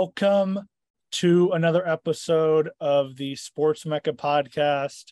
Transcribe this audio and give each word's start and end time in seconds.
Welcome 0.00 0.60
to 1.10 1.50
another 1.50 1.84
episode 1.84 2.70
of 2.78 3.16
the 3.16 3.34
Sports 3.34 3.84
Mecca 3.84 4.12
podcast. 4.12 5.06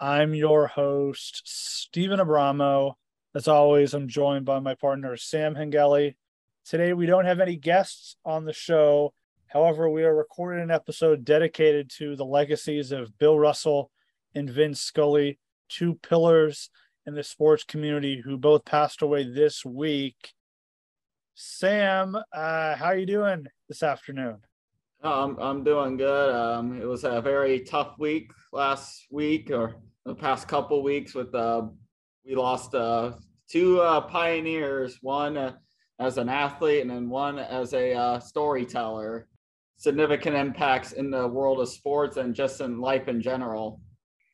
I'm 0.00 0.34
your 0.34 0.66
host, 0.66 1.42
Steven 1.44 2.20
Abramo. 2.20 2.94
As 3.34 3.48
always, 3.48 3.92
I'm 3.92 4.08
joined 4.08 4.46
by 4.46 4.58
my 4.60 4.74
partner, 4.76 5.14
Sam 5.18 5.54
Hengeli. 5.54 6.14
Today, 6.64 6.94
we 6.94 7.04
don't 7.04 7.26
have 7.26 7.40
any 7.40 7.56
guests 7.56 8.16
on 8.24 8.46
the 8.46 8.54
show. 8.54 9.12
However, 9.46 9.90
we 9.90 10.04
are 10.04 10.16
recording 10.16 10.62
an 10.62 10.70
episode 10.70 11.22
dedicated 11.22 11.90
to 11.98 12.16
the 12.16 12.24
legacies 12.24 12.92
of 12.92 13.18
Bill 13.18 13.38
Russell 13.38 13.90
and 14.34 14.48
Vin 14.48 14.74
Scully, 14.74 15.38
two 15.68 15.96
pillars 15.96 16.70
in 17.04 17.14
the 17.14 17.22
sports 17.22 17.62
community 17.62 18.22
who 18.24 18.38
both 18.38 18.64
passed 18.64 19.02
away 19.02 19.22
this 19.22 19.66
week. 19.66 20.32
Sam, 21.34 22.16
uh, 22.32 22.76
how 22.76 22.86
are 22.86 22.96
you 22.96 23.06
doing 23.06 23.46
this 23.68 23.82
afternoon? 23.82 24.38
Oh, 25.02 25.24
I'm 25.24 25.38
I'm 25.38 25.64
doing 25.64 25.96
good. 25.96 26.34
Um, 26.34 26.80
it 26.80 26.84
was 26.84 27.04
a 27.04 27.22
very 27.22 27.60
tough 27.60 27.94
week 27.98 28.30
last 28.52 29.06
week 29.10 29.50
or 29.50 29.76
the 30.04 30.14
past 30.14 30.46
couple 30.46 30.82
weeks 30.82 31.14
with 31.14 31.34
uh, 31.34 31.62
we 32.26 32.34
lost 32.34 32.74
uh, 32.74 33.12
two 33.48 33.80
uh, 33.80 34.02
pioneers, 34.02 34.98
one 35.00 35.36
uh, 35.36 35.54
as 35.98 36.18
an 36.18 36.28
athlete 36.28 36.82
and 36.82 36.90
then 36.90 37.08
one 37.08 37.38
as 37.38 37.72
a 37.72 37.94
uh, 37.94 38.20
storyteller. 38.20 39.26
Significant 39.78 40.36
impacts 40.36 40.92
in 40.92 41.10
the 41.10 41.26
world 41.26 41.60
of 41.60 41.68
sports 41.68 42.18
and 42.18 42.34
just 42.34 42.60
in 42.60 42.80
life 42.80 43.08
in 43.08 43.22
general. 43.22 43.80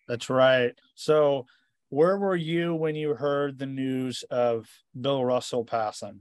That's 0.09 0.29
right. 0.29 0.73
So, 0.97 1.47
where 1.89 2.19
were 2.19 2.35
you 2.35 2.75
when 2.75 2.97
you 2.97 3.15
heard 3.15 3.59
the 3.59 3.67
news 3.67 4.25
of 4.29 4.69
Bill 5.01 5.25
Russell 5.25 5.65
passing? 5.65 6.21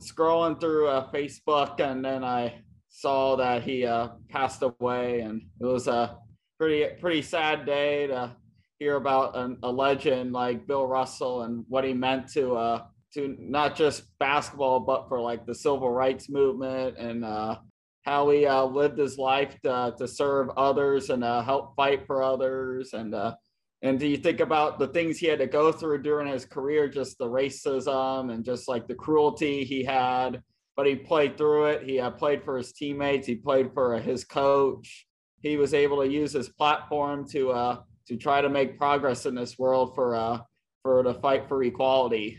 Scrolling 0.00 0.60
through 0.60 0.88
uh, 0.88 1.10
Facebook, 1.12 1.80
and 1.80 2.04
then 2.04 2.24
I 2.24 2.62
saw 2.88 3.36
that 3.36 3.62
he 3.62 3.86
uh, 3.86 4.08
passed 4.28 4.62
away, 4.62 5.20
and 5.20 5.42
it 5.60 5.64
was 5.66 5.86
a 5.86 6.18
pretty 6.58 6.84
pretty 7.00 7.22
sad 7.22 7.64
day 7.64 8.06
to 8.08 8.36
hear 8.78 8.96
about 8.96 9.36
an, 9.36 9.58
a 9.62 9.70
legend 9.70 10.32
like 10.32 10.66
Bill 10.66 10.86
Russell 10.86 11.42
and 11.42 11.64
what 11.68 11.84
he 11.84 11.92
meant 11.92 12.28
to 12.32 12.54
uh, 12.56 12.82
to 13.14 13.36
not 13.38 13.76
just 13.76 14.04
basketball, 14.18 14.80
but 14.80 15.08
for 15.08 15.20
like 15.20 15.46
the 15.46 15.54
civil 15.54 15.90
rights 15.90 16.28
movement 16.28 16.96
and 16.98 17.24
uh, 17.24 17.56
how 18.04 18.30
he 18.30 18.46
uh, 18.46 18.64
lived 18.64 18.98
his 18.98 19.18
life 19.18 19.56
to, 19.64 19.94
to 19.98 20.08
serve 20.08 20.48
others 20.56 21.10
and 21.10 21.24
uh, 21.24 21.42
help 21.42 21.74
fight 21.76 22.06
for 22.06 22.22
others 22.22 22.92
and 22.92 23.14
uh, 23.14 23.34
and 23.82 23.98
do 23.98 24.06
you 24.06 24.18
think 24.18 24.40
about 24.40 24.78
the 24.78 24.88
things 24.88 25.18
he 25.18 25.26
had 25.26 25.38
to 25.38 25.46
go 25.46 25.72
through 25.72 26.02
during 26.02 26.26
his 26.26 26.44
career, 26.44 26.88
just 26.88 27.16
the 27.16 27.26
racism 27.26 28.32
and 28.32 28.44
just 28.44 28.68
like 28.68 28.86
the 28.86 28.94
cruelty 28.94 29.64
he 29.64 29.82
had? 29.82 30.42
But 30.76 30.86
he 30.86 30.96
played 30.96 31.38
through 31.38 31.66
it. 31.66 31.82
He 31.82 31.98
uh, 31.98 32.10
played 32.10 32.44
for 32.44 32.58
his 32.58 32.72
teammates. 32.72 33.26
He 33.26 33.36
played 33.36 33.72
for 33.72 33.98
his 33.98 34.24
coach. 34.24 35.06
He 35.40 35.56
was 35.56 35.72
able 35.72 36.02
to 36.02 36.08
use 36.08 36.32
his 36.32 36.50
platform 36.50 37.26
to 37.30 37.50
uh, 37.52 37.80
to 38.08 38.16
try 38.16 38.40
to 38.40 38.48
make 38.48 38.78
progress 38.78 39.24
in 39.24 39.34
this 39.34 39.58
world 39.58 39.94
for 39.94 40.14
uh, 40.14 40.40
for 40.82 41.02
the 41.02 41.14
fight 41.14 41.48
for 41.48 41.62
equality. 41.62 42.38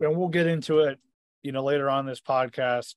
And 0.00 0.16
we'll 0.16 0.28
get 0.28 0.46
into 0.46 0.80
it, 0.80 0.98
you 1.42 1.52
know, 1.52 1.64
later 1.64 1.88
on 1.88 2.04
this 2.04 2.20
podcast 2.20 2.94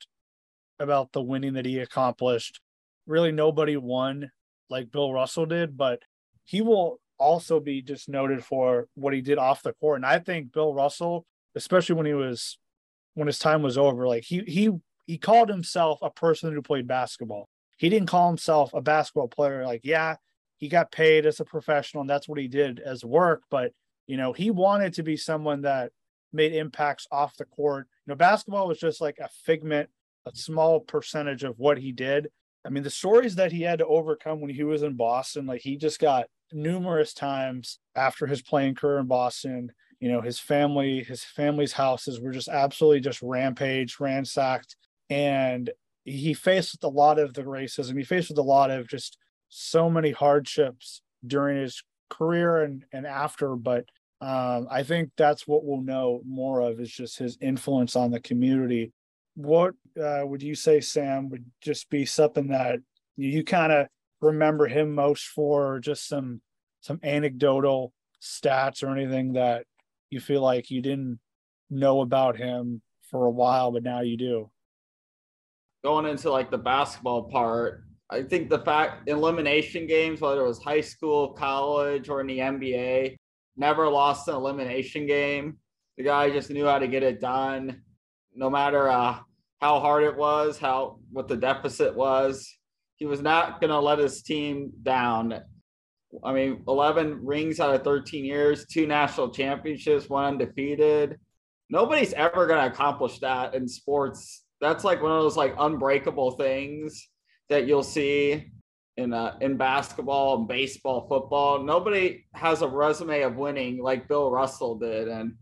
about 0.80 1.14
the 1.14 1.22
winning 1.22 1.54
that 1.54 1.66
he 1.66 1.80
accomplished. 1.80 2.60
Really, 3.08 3.32
nobody 3.32 3.78
won 3.78 4.32
like 4.70 4.92
Bill 4.92 5.14
Russell 5.14 5.46
did, 5.46 5.78
but 5.78 6.02
he 6.44 6.62
will 6.62 7.00
also 7.20 7.60
be 7.60 7.82
just 7.82 8.10
noted 8.10 8.44
for 8.44 8.88
what 8.96 9.14
he 9.14 9.22
did 9.22 9.38
off 9.38 9.64
the 9.64 9.74
court. 9.74 9.98
And 9.98 10.06
I 10.06 10.20
think 10.20 10.52
Bill 10.52 10.74
Russell, 10.74 11.26
especially 11.56 11.96
when 11.96 12.06
he 12.06 12.14
was 12.14 12.58
when 13.14 13.28
his 13.28 13.40
time 13.40 13.62
was 13.62 13.78
over, 13.78 14.08
like 14.08 14.24
he 14.24 14.40
he 14.48 14.72
he 15.06 15.18
called 15.18 15.50
himself 15.50 16.00
a 16.02 16.10
person 16.10 16.54
who 16.54 16.62
played 16.62 16.88
basketball. 16.88 17.50
He 17.78 17.90
didn't 17.90 18.10
call 18.10 18.28
himself 18.28 18.74
a 18.74 18.82
basketball 18.82 19.28
player. 19.28 19.66
Like, 19.66 19.82
yeah, 19.84 20.16
he 20.58 20.68
got 20.68 20.92
paid 20.92 21.26
as 21.26 21.40
a 21.40 21.46
professional, 21.46 22.02
and 22.02 22.10
that's 22.10 22.28
what 22.28 22.40
he 22.40 22.48
did 22.48 22.80
as 22.80 23.04
work. 23.04 23.44
But 23.50 23.72
you 24.08 24.18
know, 24.18 24.34
he 24.34 24.52
wanted 24.52 24.94
to 24.94 25.04
be 25.04 25.18
someone 25.18 25.62
that 25.62 25.92
made 26.34 26.54
impacts 26.54 27.08
off 27.12 27.38
the 27.38 27.46
court. 27.46 27.88
You 28.06 28.12
know, 28.12 28.16
basketball 28.16 28.68
was 28.68 28.80
just 28.80 29.02
like 29.02 29.18
a 29.20 29.30
figment, 29.46 29.90
a 30.26 30.36
small 30.36 30.80
percentage 30.80 31.44
of 31.44 31.58
what 31.58 31.78
he 31.78 31.92
did. 31.92 32.30
I 32.66 32.70
mean, 32.70 32.84
the 32.84 32.90
stories 32.90 33.36
that 33.36 33.52
he 33.52 33.62
had 33.62 33.80
to 33.80 33.86
overcome 33.86 34.42
when 34.42 34.50
he 34.50 34.64
was 34.64 34.84
in 34.84 34.96
Boston, 34.96 35.46
like 35.46 35.62
he 35.62 35.78
just 35.78 36.00
got 36.00 36.28
numerous 36.52 37.14
times 37.14 37.80
after 37.96 38.28
his 38.28 38.42
playing 38.42 38.76
career 38.76 39.00
in 39.00 39.08
Boston. 39.08 39.72
You 40.00 40.12
know, 40.12 40.22
his 40.22 40.40
family, 40.40 41.04
his 41.04 41.24
family's 41.24 41.74
houses 41.74 42.20
were 42.20 42.32
just 42.32 42.48
absolutely 42.48 43.02
just 43.02 43.22
rampaged, 43.22 44.00
ransacked. 44.00 44.76
And 45.10 45.70
he 46.06 46.34
faced 46.34 46.84
a 46.84 46.88
lot 46.88 47.20
of 47.20 47.34
the 47.34 47.44
racism. 47.44 47.98
He 47.98 48.04
faced 48.04 48.30
with 48.30 48.38
a 48.38 48.44
lot 48.44 48.72
of 48.72 48.88
just 48.88 49.18
so 49.50 49.90
many 49.90 50.12
hardships 50.12 51.02
during 51.26 51.58
his 51.62 51.84
career 52.10 52.64
and, 52.64 52.86
and 52.92 53.06
after. 53.06 53.56
But 53.56 53.86
um, 54.22 54.68
I 54.70 54.84
think 54.84 55.12
that's 55.18 55.48
what 55.48 55.66
we'll 55.66 55.82
know 55.82 56.22
more 56.26 56.62
of 56.62 56.80
is 56.80 56.92
just 56.92 57.18
his 57.18 57.38
influence 57.42 57.96
on 57.96 58.12
the 58.12 58.20
community. 58.20 58.92
What 59.36 59.74
uh, 60.02 60.22
would 60.24 60.44
you 60.44 60.56
say, 60.56 60.82
Sam, 60.82 61.30
would 61.30 61.46
just 61.62 61.90
be 61.90 62.06
something 62.06 62.48
that 62.48 62.80
you 63.16 63.44
kind 63.44 63.72
of 63.72 63.88
remember 64.22 64.68
him 64.68 64.96
most 64.96 65.26
for 65.28 65.80
just 65.80 66.08
some 66.08 66.42
some 66.82 67.00
anecdotal 67.04 67.94
stats 68.22 68.84
or 68.84 68.96
anything 68.96 69.34
that 69.34 69.66
you 70.10 70.20
feel 70.20 70.42
like 70.42 70.72
you 70.72 70.82
didn't 70.82 71.20
know 71.70 72.02
about 72.02 72.38
him 72.38 72.82
for 73.10 73.26
a 73.26 73.32
while 73.32 73.72
but 73.72 73.84
now 73.84 74.02
you 74.02 74.18
do? 74.18 74.50
Going 75.84 76.06
into 76.06 76.30
like 76.30 76.52
the 76.52 76.58
basketball 76.58 77.24
part 77.24 77.84
i 78.12 78.24
think 78.24 78.50
the 78.50 78.60
fact 78.60 79.08
elimination 79.08 79.86
games 79.86 80.20
whether 80.20 80.42
it 80.42 80.48
was 80.48 80.62
high 80.64 80.82
school 80.82 81.34
college 81.34 82.10
or 82.10 82.22
in 82.22 82.28
the 82.28 82.40
nba 82.40 83.16
never 83.60 83.90
lost 83.90 84.28
an 84.28 84.36
elimination 84.36 85.06
game. 85.06 85.58
The 85.98 86.04
guy 86.04 86.32
just 86.32 86.50
knew 86.50 86.66
how 86.66 86.80
to 86.80 86.88
get 86.88 87.04
it 87.04 87.20
done 87.20 87.82
no 88.34 88.50
matter 88.50 88.90
uh, 88.90 89.20
how 89.60 89.80
hard 89.80 90.04
it 90.04 90.16
was 90.16 90.58
how 90.58 91.00
what 91.12 91.28
the 91.28 91.36
deficit 91.36 91.94
was 91.94 92.58
he 93.00 93.06
was 93.06 93.22
not 93.22 93.62
going 93.62 93.72
to 93.72 93.80
let 93.80 93.98
his 93.98 94.22
team 94.22 94.72
down. 94.84 95.42
I 96.24 96.34
mean, 96.34 96.64
11 96.68 97.26
rings 97.26 97.60
out 97.60 97.74
of 97.74 97.84
13 97.84 98.26
years, 98.26 98.66
two 98.66 98.86
national 98.86 99.30
championships, 99.30 100.10
one 100.10 100.26
undefeated. 100.26 101.18
Nobody's 101.70 102.14
ever 102.14 102.46
going 102.46 102.60
to 102.60 102.72
accomplish 102.74 103.20
that 103.20 103.56
in 103.56 103.68
sports. 103.68 104.44
That's 104.60 104.84
like 104.84 105.02
one 105.02 105.14
of 105.14 105.22
those 105.22 105.38
like 105.38 105.56
unbreakable 105.58 106.32
things 106.32 107.08
that 107.48 107.68
you'll 107.68 107.84
see 107.84 108.52
in 108.98 109.14
uh, 109.14 109.38
in 109.40 109.56
basketball 109.56 110.40
and 110.40 110.48
baseball, 110.48 111.08
football. 111.08 111.64
Nobody 111.64 112.26
has 112.34 112.62
a 112.62 112.68
resume 112.68 113.22
of 113.22 113.38
winning 113.38 113.82
like 113.82 114.10
Bill 114.10 114.30
Russell 114.30 114.78
did, 114.78 115.08
and 115.08 115.36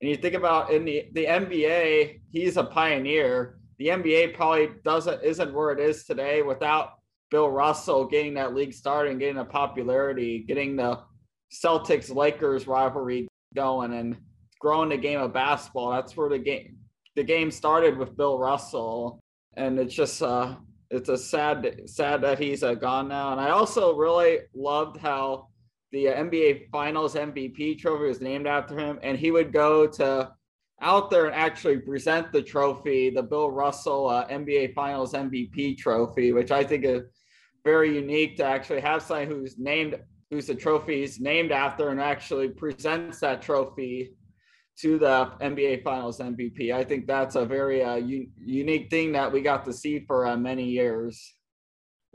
and 0.00 0.10
you 0.10 0.16
think 0.16 0.34
about 0.34 0.72
in 0.72 0.84
the 0.84 1.04
the 1.12 1.26
NBA, 1.26 2.22
he's 2.32 2.56
a 2.56 2.64
pioneer 2.64 3.57
the 3.78 3.88
NBA 3.88 4.34
probably 4.34 4.70
doesn't 4.84 5.22
isn't 5.22 5.54
where 5.54 5.70
it 5.70 5.80
is 5.80 6.04
today 6.04 6.42
without 6.42 6.94
Bill 7.30 7.50
Russell 7.50 8.06
getting 8.06 8.34
that 8.34 8.54
league 8.54 8.72
started 8.72 9.10
and 9.10 9.20
getting 9.20 9.36
the 9.36 9.44
popularity, 9.44 10.44
getting 10.46 10.76
the 10.76 11.00
Celtics 11.52 12.14
Lakers 12.14 12.66
rivalry 12.66 13.28
going 13.54 13.94
and 13.94 14.16
growing 14.60 14.88
the 14.88 14.96
game 14.96 15.20
of 15.20 15.32
basketball. 15.32 15.90
That's 15.90 16.16
where 16.16 16.28
the 16.28 16.38
game 16.38 16.76
the 17.16 17.24
game 17.24 17.50
started 17.50 17.96
with 17.96 18.16
Bill 18.16 18.38
Russell. 18.38 19.20
And 19.56 19.78
it's 19.78 19.94
just 19.94 20.22
uh 20.22 20.56
it's 20.90 21.08
a 21.08 21.18
sad 21.18 21.82
sad 21.86 22.22
that 22.22 22.38
he's 22.38 22.62
uh, 22.62 22.74
gone 22.74 23.08
now. 23.08 23.32
And 23.32 23.40
I 23.40 23.50
also 23.50 23.94
really 23.94 24.38
loved 24.54 24.98
how 24.98 25.48
the 25.92 26.06
NBA 26.06 26.70
Finals 26.70 27.14
MVP 27.14 27.78
trophy 27.78 28.06
was 28.06 28.20
named 28.20 28.46
after 28.46 28.78
him, 28.78 28.98
and 29.02 29.18
he 29.18 29.30
would 29.30 29.52
go 29.52 29.86
to 29.86 30.30
out 30.80 31.10
there 31.10 31.26
and 31.26 31.34
actually 31.34 31.78
present 31.78 32.32
the 32.32 32.42
trophy, 32.42 33.10
the 33.10 33.22
Bill 33.22 33.50
Russell 33.50 34.08
uh, 34.08 34.26
NBA 34.28 34.74
Finals 34.74 35.12
MVP 35.12 35.76
trophy, 35.76 36.32
which 36.32 36.50
I 36.50 36.62
think 36.64 36.84
is 36.84 37.02
very 37.64 37.94
unique 37.94 38.36
to 38.36 38.44
actually 38.44 38.80
have 38.80 39.02
someone 39.02 39.26
who's 39.26 39.58
named, 39.58 39.98
who's 40.30 40.46
the 40.46 40.54
trophy's 40.54 41.20
named 41.20 41.52
after, 41.52 41.88
and 41.88 42.00
actually 42.00 42.48
presents 42.48 43.20
that 43.20 43.42
trophy 43.42 44.14
to 44.80 44.98
the 44.98 45.32
NBA 45.40 45.82
Finals 45.82 46.20
MVP. 46.20 46.72
I 46.72 46.84
think 46.84 47.06
that's 47.06 47.34
a 47.34 47.44
very 47.44 47.82
uh, 47.82 47.96
u- 47.96 48.28
unique 48.36 48.90
thing 48.90 49.12
that 49.12 49.32
we 49.32 49.40
got 49.40 49.64
to 49.64 49.72
see 49.72 50.00
for 50.06 50.26
uh, 50.26 50.36
many 50.36 50.64
years. 50.64 51.34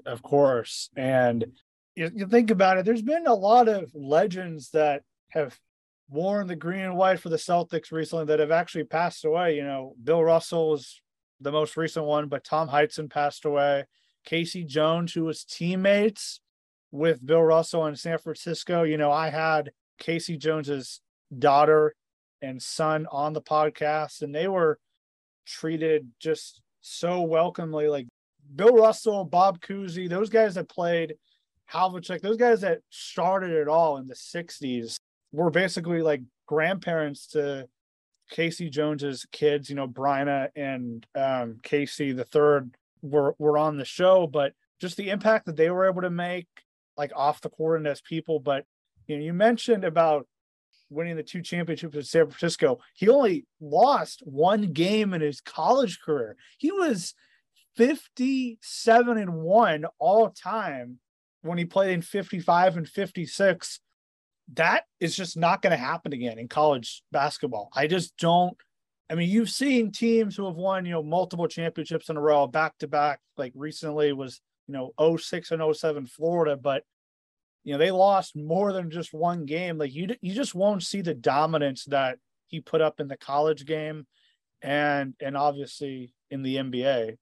Of 0.05 0.23
course, 0.23 0.89
and 0.95 1.45
you, 1.95 2.09
you 2.15 2.27
think 2.27 2.49
about 2.49 2.77
it, 2.77 2.85
there's 2.85 3.01
been 3.01 3.27
a 3.27 3.33
lot 3.33 3.67
of 3.67 3.91
legends 3.93 4.69
that 4.71 5.03
have 5.29 5.57
worn 6.09 6.47
the 6.47 6.55
green 6.55 6.81
and 6.81 6.95
white 6.95 7.19
for 7.19 7.29
the 7.29 7.37
Celtics 7.37 7.91
recently 7.91 8.25
that 8.25 8.39
have 8.39 8.51
actually 8.51 8.83
passed 8.83 9.25
away. 9.25 9.55
You 9.55 9.63
know, 9.63 9.95
Bill 10.03 10.23
Russell 10.23 10.75
is 10.75 11.01
the 11.41 11.51
most 11.51 11.77
recent 11.77 12.05
one, 12.05 12.27
but 12.27 12.43
Tom 12.43 12.69
Heinsohn 12.69 13.09
passed 13.09 13.45
away. 13.45 13.85
K.C. 14.25 14.63
Jones, 14.63 15.13
who 15.13 15.23
was 15.25 15.43
teammates 15.43 16.39
with 16.91 17.25
Bill 17.25 17.41
Russell 17.41 17.87
in 17.87 17.95
San 17.95 18.17
Francisco. 18.17 18.83
You 18.83 18.97
know, 18.97 19.11
I 19.11 19.29
had 19.29 19.71
K.C. 19.99 20.37
Jones's 20.37 21.01
daughter 21.37 21.95
and 22.41 22.61
son 22.61 23.07
on 23.11 23.33
the 23.33 23.41
podcast, 23.41 24.21
and 24.21 24.33
they 24.33 24.47
were 24.47 24.79
treated 25.45 26.09
just 26.19 26.61
so 26.81 27.21
welcomely. 27.21 27.87
Like 27.87 28.07
Bill 28.55 28.75
Russell, 28.75 29.25
Bob 29.25 29.59
Cousy, 29.61 30.07
those 30.07 30.29
guys 30.29 30.55
that 30.55 30.69
played 30.69 31.15
Havlicek, 31.71 32.21
those 32.21 32.37
guys 32.37 32.61
that 32.61 32.79
started 32.89 33.51
it 33.51 33.67
all 33.67 33.97
in 33.97 34.07
the 34.07 34.15
60s 34.15 34.95
were 35.33 35.49
basically 35.49 36.01
like 36.01 36.21
grandparents 36.47 37.27
to 37.27 37.67
K.C. 38.29 38.69
Jones's 38.69 39.25
kids, 39.31 39.69
you 39.69 39.75
know, 39.75 39.87
Bryna 39.87 40.49
and 40.55 41.05
um, 41.15 41.59
Casey 41.61 42.13
the 42.13 42.23
third 42.23 42.75
were 43.01 43.35
were 43.37 43.57
on 43.57 43.77
the 43.77 43.85
show, 43.85 44.27
but 44.27 44.53
just 44.79 44.95
the 44.95 45.09
impact 45.09 45.45
that 45.47 45.57
they 45.57 45.69
were 45.69 45.89
able 45.89 46.03
to 46.03 46.09
make, 46.09 46.47
like 46.95 47.11
off 47.15 47.41
the 47.41 47.49
court 47.49 47.79
and 47.79 47.87
as 47.87 48.01
people. 48.01 48.39
But 48.39 48.65
you 49.07 49.17
know, 49.17 49.23
you 49.23 49.33
mentioned 49.33 49.83
about 49.83 50.27
winning 50.89 51.15
the 51.15 51.23
two 51.23 51.41
championships 51.41 51.95
in 51.95 52.03
San 52.03 52.27
Francisco. 52.27 52.79
He 52.93 53.09
only 53.09 53.45
lost 53.59 54.21
one 54.23 54.71
game 54.73 55.13
in 55.13 55.21
his 55.21 55.41
college 55.41 55.99
career. 55.99 56.37
He 56.57 56.71
was 56.71 57.15
57 57.75 59.17
and 59.17 59.33
1 59.33 59.85
all 59.97 60.29
time 60.29 60.99
when 61.41 61.57
he 61.57 61.65
played 61.65 61.93
in 61.93 62.01
55 62.01 62.77
and 62.77 62.87
56 62.87 63.79
that 64.53 64.83
is 64.99 65.15
just 65.15 65.37
not 65.37 65.61
going 65.61 65.71
to 65.71 65.77
happen 65.77 66.13
again 66.13 66.37
in 66.37 66.47
college 66.47 67.01
basketball. 67.11 67.69
I 67.73 67.87
just 67.87 68.15
don't. 68.17 68.57
I 69.09 69.15
mean, 69.15 69.29
you've 69.29 69.49
seen 69.49 69.91
teams 69.91 70.35
who 70.35 70.45
have 70.45 70.55
won, 70.55 70.85
you 70.85 70.91
know, 70.91 71.03
multiple 71.03 71.47
championships 71.47 72.09
in 72.09 72.17
a 72.17 72.21
row, 72.21 72.47
back 72.47 72.77
to 72.79 72.87
back. 72.87 73.19
Like 73.37 73.53
recently 73.55 74.11
was, 74.13 74.41
you 74.67 74.73
know, 74.73 75.17
06 75.17 75.51
and 75.51 75.75
07 75.75 76.07
Florida, 76.07 76.57
but 76.57 76.83
you 77.63 77.71
know 77.71 77.77
they 77.79 77.91
lost 77.91 78.35
more 78.35 78.73
than 78.73 78.91
just 78.91 79.13
one 79.13 79.45
game. 79.45 79.77
Like 79.77 79.93
you, 79.93 80.09
you 80.21 80.33
just 80.33 80.55
won't 80.55 80.83
see 80.83 81.01
the 81.01 81.13
dominance 81.13 81.85
that 81.85 82.17
he 82.47 82.59
put 82.59 82.81
up 82.81 82.99
in 82.99 83.07
the 83.07 83.17
college 83.17 83.65
game, 83.65 84.05
and 84.61 85.13
and 85.21 85.37
obviously 85.37 86.13
in 86.29 86.43
the 86.43 86.57
NBA. 86.57 87.17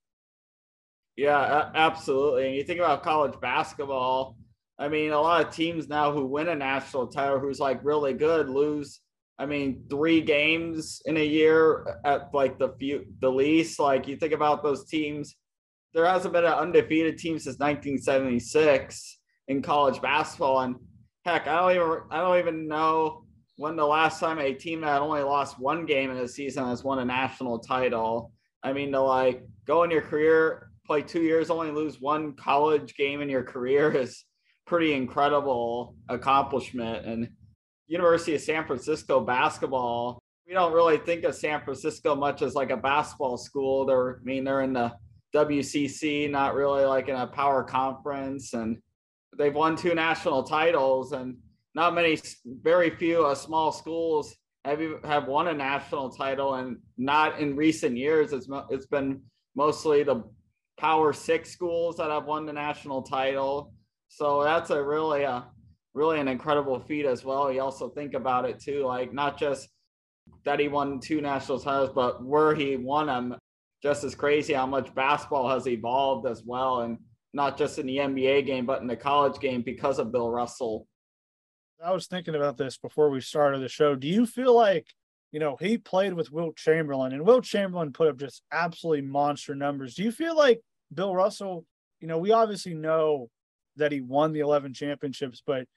Yeah, 1.15 1.69
absolutely. 1.75 2.47
And 2.47 2.56
you 2.56 2.63
think 2.63 2.79
about 2.79 3.03
college 3.03 3.39
basketball 3.39 4.35
I 4.81 4.88
mean, 4.88 5.12
a 5.12 5.22
lot 5.22 5.45
of 5.45 5.54
teams 5.54 5.88
now 5.88 6.12
who 6.12 6.25
win 6.25 6.50
a 6.50 6.56
national 6.56 7.06
title 7.06 7.38
who's 7.38 7.60
like 7.60 7.86
really 7.86 8.13
good 8.13 8.50
lose. 8.50 9.00
I 9.38 9.45
mean, 9.45 9.83
three 9.92 10.22
games 10.22 11.04
in 11.06 11.18
a 11.18 11.24
year 11.24 12.00
at 12.04 12.33
like 12.33 12.57
the 12.57 12.69
few 12.80 13.06
the 13.19 13.30
least. 13.30 13.80
Like 13.80 14.07
you 14.07 14.16
think 14.16 14.33
about 14.33 14.63
those 14.63 14.86
teams, 14.86 15.36
there 15.94 16.07
hasn't 16.07 16.33
been 16.33 16.45
an 16.45 16.54
undefeated 16.54 17.19
team 17.19 17.38
since 17.38 17.60
1976 17.60 19.19
in 19.50 19.62
college 19.62 20.01
basketball. 20.01 20.62
And 20.62 20.78
heck, 21.25 21.48
I 21.48 21.60
don't 21.60 21.75
even 21.75 22.00
I 22.10 22.18
don't 22.22 22.39
even 22.39 22.68
know 22.68 23.25
when 23.57 23.75
the 23.75 23.86
last 23.86 24.19
time 24.19 24.39
a 24.39 24.51
team 24.51 24.81
that 24.81 25.00
only 25.00 25.22
lost 25.22 25.60
one 25.60 25.86
game 25.86 26.10
in 26.10 26.18
a 26.18 26.28
season 26.28 26.66
has 26.66 26.83
won 26.83 26.98
a 26.98 27.06
national 27.06 27.60
title. 27.60 28.31
I 28.63 28.74
mean, 28.74 28.92
to 28.94 29.01
like 29.01 29.44
go 29.68 29.83
in 29.83 29.92
your 29.92 30.01
career, 30.01 30.72
play 30.88 31.04
two 31.04 31.22
years, 31.22 31.51
only 31.51 31.69
lose 31.69 32.01
one 32.01 32.33
college 32.33 32.95
game 32.95 33.22
in 33.22 33.30
your 33.30 33.44
career 33.44 33.92
is 33.92 34.24
pretty 34.65 34.93
incredible 34.93 35.95
accomplishment. 36.09 37.05
And 37.05 37.29
University 37.87 38.35
of 38.35 38.41
San 38.41 38.65
Francisco 38.65 39.19
basketball, 39.19 40.19
we 40.47 40.53
don't 40.53 40.73
really 40.73 40.97
think 40.97 41.23
of 41.23 41.35
San 41.35 41.61
Francisco 41.63 42.15
much 42.15 42.41
as 42.41 42.55
like 42.55 42.71
a 42.71 42.77
basketball 42.77 43.37
school. 43.37 43.85
They're, 43.85 44.17
I 44.17 44.23
mean, 44.23 44.43
they're 44.43 44.61
in 44.61 44.73
the 44.73 44.91
WCC, 45.35 46.29
not 46.29 46.55
really 46.55 46.85
like 46.85 47.07
in 47.07 47.15
a 47.15 47.27
power 47.27 47.63
conference. 47.63 48.53
And 48.53 48.77
they've 49.37 49.53
won 49.53 49.75
two 49.75 49.95
national 49.95 50.43
titles, 50.43 51.13
and 51.13 51.37
not 51.73 51.95
many, 51.95 52.19
very 52.45 52.89
few 52.89 53.25
uh, 53.25 53.35
small 53.35 53.71
schools 53.71 54.35
have 54.65 54.81
have 55.03 55.27
won 55.27 55.47
a 55.47 55.53
national 55.53 56.09
title, 56.09 56.55
and 56.55 56.77
not 56.97 57.39
in 57.39 57.55
recent 57.55 57.97
years. 57.97 58.33
It's 58.33 58.47
it's 58.69 58.85
been 58.85 59.21
mostly 59.55 60.03
the 60.03 60.23
Power 60.77 61.13
Six 61.13 61.51
schools 61.51 61.97
that 61.97 62.09
have 62.09 62.25
won 62.25 62.45
the 62.45 62.53
national 62.53 63.01
title. 63.03 63.73
So 64.13 64.43
that's 64.43 64.71
a 64.71 64.83
really, 64.83 65.23
uh, 65.23 65.43
really 65.93 66.19
an 66.19 66.27
incredible 66.27 66.81
feat 66.81 67.05
as 67.05 67.23
well. 67.23 67.49
You 67.49 67.61
also 67.61 67.87
think 67.87 68.13
about 68.13 68.43
it 68.43 68.59
too, 68.59 68.85
like 68.85 69.13
not 69.13 69.39
just 69.39 69.69
that 70.43 70.59
he 70.59 70.67
won 70.67 70.99
two 70.99 71.21
national 71.21 71.61
titles, 71.61 71.91
but 71.95 72.21
where 72.21 72.53
he 72.53 72.75
won 72.75 73.07
them, 73.07 73.37
just 73.81 74.03
as 74.03 74.13
crazy 74.13 74.53
how 74.53 74.65
much 74.65 74.93
basketball 74.93 75.49
has 75.49 75.65
evolved 75.65 76.27
as 76.27 76.43
well, 76.45 76.81
and 76.81 76.97
not 77.33 77.57
just 77.57 77.79
in 77.79 77.85
the 77.85 77.97
NBA 77.97 78.45
game, 78.45 78.65
but 78.65 78.81
in 78.81 78.87
the 78.87 78.97
college 78.97 79.39
game 79.39 79.61
because 79.61 79.97
of 79.97 80.11
Bill 80.11 80.29
Russell. 80.29 80.87
I 81.81 81.93
was 81.93 82.07
thinking 82.07 82.35
about 82.35 82.57
this 82.57 82.77
before 82.77 83.09
we 83.11 83.21
started 83.21 83.61
the 83.61 83.69
show. 83.69 83.95
Do 83.95 84.09
you 84.09 84.25
feel 84.25 84.53
like, 84.53 84.87
you 85.31 85.39
know, 85.39 85.55
he 85.57 85.77
played 85.77 86.13
with 86.13 86.33
Wilt 86.33 86.57
Chamberlain 86.57 87.13
and 87.13 87.25
Wilt 87.25 87.45
Chamberlain 87.45 87.93
put 87.93 88.09
up 88.09 88.17
just 88.17 88.43
absolutely 88.51 89.03
monster 89.03 89.55
numbers. 89.55 89.95
Do 89.95 90.03
you 90.03 90.11
feel 90.11 90.35
like 90.35 90.59
Bill 90.93 91.15
Russell, 91.15 91.65
you 92.01 92.09
know, 92.09 92.17
we 92.17 92.33
obviously 92.33 92.73
know 92.73 93.29
that 93.81 93.92
he 93.92 94.01
won 94.01 94.31
the 94.31 94.39
11 94.39 94.74
championships, 94.74 95.44
but 95.45 95.68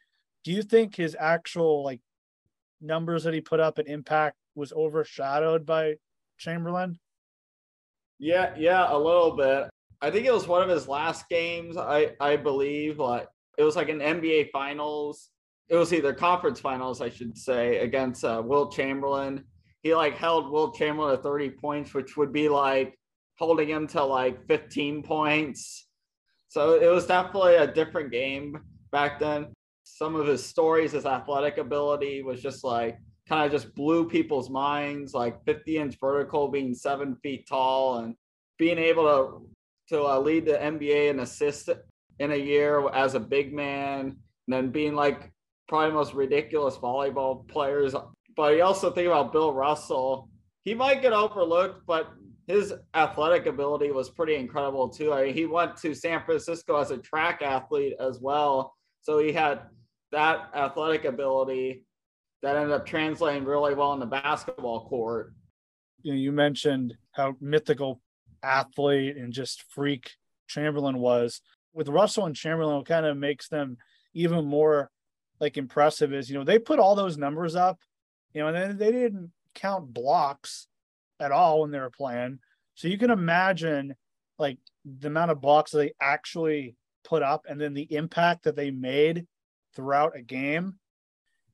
do 0.45 0.53
you 0.53 0.62
think 0.62 0.95
his 0.95 1.17
actual 1.19 1.83
like 1.83 2.01
numbers 2.81 3.25
that 3.25 3.35
he 3.35 3.41
put 3.41 3.61
up 3.61 3.79
at 3.79 3.89
impact 3.89 4.37
was 4.55 4.73
overshadowed 4.73 5.67
by 5.67 5.97
Chamberlain? 6.39 6.99
Yeah, 8.19 8.55
yeah, 8.56 8.87
a 8.93 8.97
little 8.97 9.37
bit. 9.37 9.69
I 10.01 10.11
think 10.11 10.27
it 10.27 10.33
was 10.33 10.47
one 10.47 10.62
of 10.62 10.69
his 10.69 10.87
last 10.87 11.29
games, 11.29 11.77
I 11.77 12.12
I 12.21 12.37
believe. 12.37 12.99
Like 12.99 13.27
it 13.59 13.65
was 13.65 13.75
like 13.75 13.89
an 13.89 14.01
NBA 14.01 14.51
finals. 14.51 15.31
It 15.69 15.77
was 15.77 15.93
either 15.93 16.12
conference 16.12 16.61
finals, 16.61 17.01
I 17.01 17.09
should 17.09 17.37
say, 17.39 17.79
against 17.79 18.25
uh, 18.25 18.43
Wilt 18.45 18.75
Chamberlain. 18.75 19.45
He 19.83 19.95
like 19.95 20.15
held 20.15 20.51
Wilt 20.51 20.77
Chamberlain 20.77 21.17
to 21.17 21.23
30 21.23 21.51
points, 21.51 21.95
which 21.95 22.17
would 22.17 22.33
be 22.33 22.49
like 22.51 22.99
holding 23.39 23.69
him 23.69 23.87
to 23.89 24.05
like 24.05 24.47
15 24.47 25.03
points 25.03 25.83
so 26.55 26.75
it 26.75 26.87
was 26.87 27.05
definitely 27.05 27.56
a 27.56 27.67
different 27.67 28.12
game 28.12 28.61
back 28.93 29.19
then. 29.19 29.49
Some 29.83 30.15
of 30.15 30.29
his 30.29 30.47
stories, 30.47 30.93
his 30.93 31.05
athletic 31.05 31.59
ability 31.59 32.23
was 32.23 32.41
just 32.41 32.63
like 32.63 32.96
kind 33.29 33.44
of 33.44 33.51
just 33.51 33.75
blew 33.75 34.08
people's 34.08 34.49
minds, 34.49 35.15
like 35.15 35.44
50 35.46 35.79
inch 35.79 35.96
vertical, 36.01 36.46
being 36.46 36.73
seven 36.73 37.17
feet 37.25 37.49
tall, 37.49 37.99
and 37.99 38.15
being 38.56 38.79
able 38.79 39.03
to 39.03 39.96
to 39.96 40.05
uh, 40.05 40.20
lead 40.20 40.46
the 40.46 40.53
NBA 40.53 41.11
and 41.11 41.23
assist 41.23 41.70
in 42.20 42.31
a 42.31 42.37
year 42.37 42.89
as 42.91 43.17
a 43.17 43.20
big 43.20 43.53
man, 43.53 44.01
and 44.03 44.17
then 44.46 44.70
being 44.70 44.94
like 44.94 45.32
probably 45.67 45.89
the 45.89 45.94
most 45.94 46.15
ridiculous 46.15 46.77
volleyball 46.77 47.49
players. 47.49 47.96
But 48.37 48.55
you 48.55 48.63
also 48.63 48.93
think 48.93 49.08
about 49.08 49.32
Bill 49.32 49.53
Russell. 49.53 50.29
He 50.63 50.73
might 50.73 51.03
get 51.03 51.13
overlooked, 51.13 51.84
but 51.84 52.13
his 52.46 52.74
athletic 52.94 53.46
ability 53.46 53.91
was 53.91 54.10
pretty 54.10 54.34
incredible 54.34 54.89
too. 54.89 55.13
I 55.13 55.27
mean, 55.27 55.34
he 55.34 55.46
went 55.46 55.77
to 55.79 55.94
San 55.94 56.22
Francisco 56.24 56.77
as 56.77 56.91
a 56.91 56.98
track 56.98 57.43
athlete 57.43 57.94
as 57.98 58.20
well, 58.20 58.74
so 59.01 59.19
he 59.19 59.32
had 59.32 59.63
that 60.13 60.51
athletic 60.55 61.05
ability 61.05 61.84
that 62.43 62.56
ended 62.56 62.72
up 62.72 62.86
translating 62.86 63.44
really 63.44 63.74
well 63.74 63.94
in 63.94 64.01
the 64.01 64.06
basketball 64.06 64.86
court. 64.86 65.32
You 66.03 66.13
know, 66.13 66.19
you 66.19 66.32
mentioned 66.32 66.94
how 67.13 67.34
mythical 67.41 68.03
athlete 68.43 69.17
and 69.17 69.32
just 69.32 69.65
freak 69.70 70.13
Chamberlain 70.46 70.98
was. 70.98 71.41
With 71.72 71.89
Russell 71.89 72.27
and 72.27 72.36
Chamberlain, 72.36 72.77
what 72.77 72.86
kind 72.86 73.06
of 73.06 73.17
makes 73.17 73.48
them 73.48 73.79
even 74.13 74.44
more 74.44 74.91
like 75.41 75.56
impressive 75.56 76.13
is 76.13 76.31
you 76.31 76.39
know 76.39 76.44
they 76.44 76.58
put 76.58 76.79
all 76.79 76.94
those 76.94 77.17
numbers 77.17 77.56
up, 77.56 77.79
you 78.32 78.43
know, 78.43 78.48
and 78.48 78.56
then 78.56 78.77
they 78.77 78.93
didn't 78.93 79.32
count 79.55 79.93
blocks 79.93 80.69
at 81.21 81.33
all 81.33 81.61
when 81.61 81.71
they 81.71 81.81
were 81.81 81.91
playing. 81.91 82.39
So 82.75 82.89
you 82.89 82.99
can 82.99 83.11
imagine 83.11 83.94
like 84.39 84.59
the 84.85 85.09
amount 85.09 85.31
of 85.31 85.41
blocks 85.41 85.71
they 85.71 85.93
actually 86.01 86.77
put 87.05 87.23
up 87.23 87.47
and 87.49 87.61
then 87.61 87.75
the 87.75 87.93
impact 87.94 88.44
that 88.44 88.56
they 88.56 88.71
made 88.71 89.27
throughout 89.75 90.17
a 90.17 90.23
game. 90.23 90.75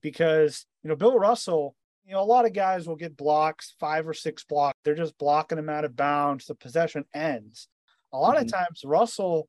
Because, 0.03 0.65
you 0.83 0.89
know, 0.89 0.97
Bill 0.97 1.19
Russell, 1.19 1.77
you 2.07 2.13
know, 2.13 2.23
a 2.23 2.25
lot 2.25 2.47
of 2.47 2.55
guys 2.55 2.89
will 2.89 2.97
get 2.97 3.17
blocks, 3.17 3.75
five 3.79 4.09
or 4.09 4.15
six 4.15 4.45
blocks. 4.45 4.79
They're 4.83 4.95
just 4.95 5.19
blocking 5.19 5.57
them 5.57 5.69
out 5.69 5.85
of 5.85 5.95
bounds. 5.95 6.47
The 6.47 6.55
possession 6.55 7.05
ends. 7.15 7.69
A 8.13 8.19
lot 8.19 8.37
mm-hmm. 8.37 8.47
of 8.47 8.53
times, 8.53 8.83
Russell, 8.85 9.49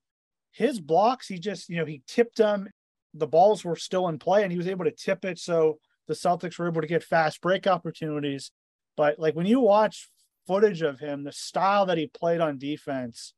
his 0.52 0.80
blocks, 0.80 1.28
he 1.28 1.40
just, 1.40 1.70
you 1.70 1.78
know, 1.78 1.86
he 1.86 2.02
tipped 2.06 2.38
them. 2.38 2.70
The 3.14 3.28
balls 3.28 3.64
were 3.64 3.78
still 3.78 4.10
in 4.10 4.20
play 4.20 4.44
and 4.44 4.52
he 4.52 4.58
was 4.58 4.68
able 4.68 4.86
to 4.86 4.92
tip 4.92 5.24
it. 5.26 5.40
So 5.40 5.80
the 6.08 6.14
Celtics 6.14 6.60
were 6.60 6.68
able 6.68 6.82
to 6.82 6.88
get 6.88 7.04
fast 7.04 7.42
break 7.42 7.68
opportunities. 7.68 8.52
But 8.98 9.20
like 9.20 9.36
when 9.36 9.46
you 9.46 9.60
watch 9.60 10.10
footage 10.48 10.82
of 10.82 11.00
him, 11.00 11.24
the 11.24 11.32
style 11.32 11.86
that 11.88 11.98
he 11.98 12.08
played 12.08 12.42
on 12.42 12.58
defense 12.58 13.34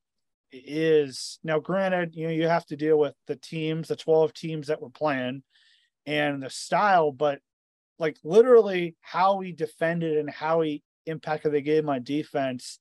is 0.52 1.40
now 1.44 1.60
granted, 1.60 2.16
you 2.16 2.28
know, 2.28 2.34
you 2.34 2.48
have 2.48 2.66
to 2.68 2.76
deal 2.76 2.98
with 2.98 3.14
the 3.28 3.36
teams, 3.36 3.88
the 3.88 3.96
12 3.96 4.34
teams 4.34 4.68
that 4.68 4.82
were 4.82 4.90
playing 4.90 5.44
and 6.06 6.44
the 6.44 6.50
style, 6.50 7.12
but 7.12 7.40
like 8.00 8.18
literally 8.24 8.96
how 9.02 9.40
he 9.40 9.52
defended 9.52 10.18
and 10.18 10.30
how 10.30 10.62
he 10.62 10.84
impacted 11.06 11.54
the 11.54 11.62
game 11.62 11.90
on 11.90 12.04
defense, 12.04 12.80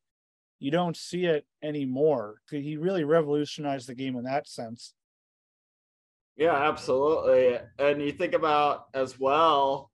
you 0.58 0.70
don't 0.70 0.96
see 0.96 1.24
it 1.24 1.46
anymore. 1.62 2.36
He 2.50 2.76
really 2.76 3.04
revolutionized 3.04 3.88
the 3.88 3.94
game 3.94 4.16
in 4.16 4.24
that 4.24 4.48
sense. 4.48 4.94
Yeah, 6.36 6.54
absolutely. 6.54 7.58
And 7.78 8.02
you 8.02 8.12
think 8.12 8.32
about 8.32 8.86
as 8.94 9.18
well, 9.18 9.91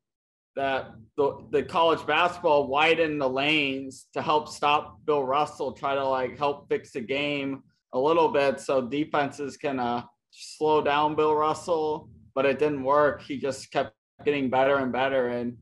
that 0.58 0.90
the, 1.16 1.38
the 1.52 1.62
college 1.62 2.04
basketball 2.04 2.66
widened 2.66 3.20
the 3.20 3.28
lanes 3.28 4.08
to 4.12 4.20
help 4.20 4.48
stop 4.48 4.98
Bill 5.06 5.22
Russell 5.22 5.70
try 5.72 5.94
to 5.94 6.04
like 6.04 6.36
help 6.36 6.68
fix 6.68 6.90
the 6.90 7.00
game 7.00 7.62
a 7.92 7.98
little 7.98 8.28
bit 8.28 8.58
so 8.58 8.82
defenses 8.82 9.56
can 9.56 9.78
uh, 9.78 10.02
slow 10.32 10.82
down 10.82 11.14
Bill 11.14 11.32
Russell, 11.32 12.10
but 12.34 12.44
it 12.44 12.58
didn't 12.58 12.82
work. 12.82 13.22
He 13.22 13.38
just 13.38 13.70
kept 13.70 13.94
getting 14.24 14.50
better 14.50 14.78
and 14.78 14.92
better. 14.92 15.28
And 15.28 15.58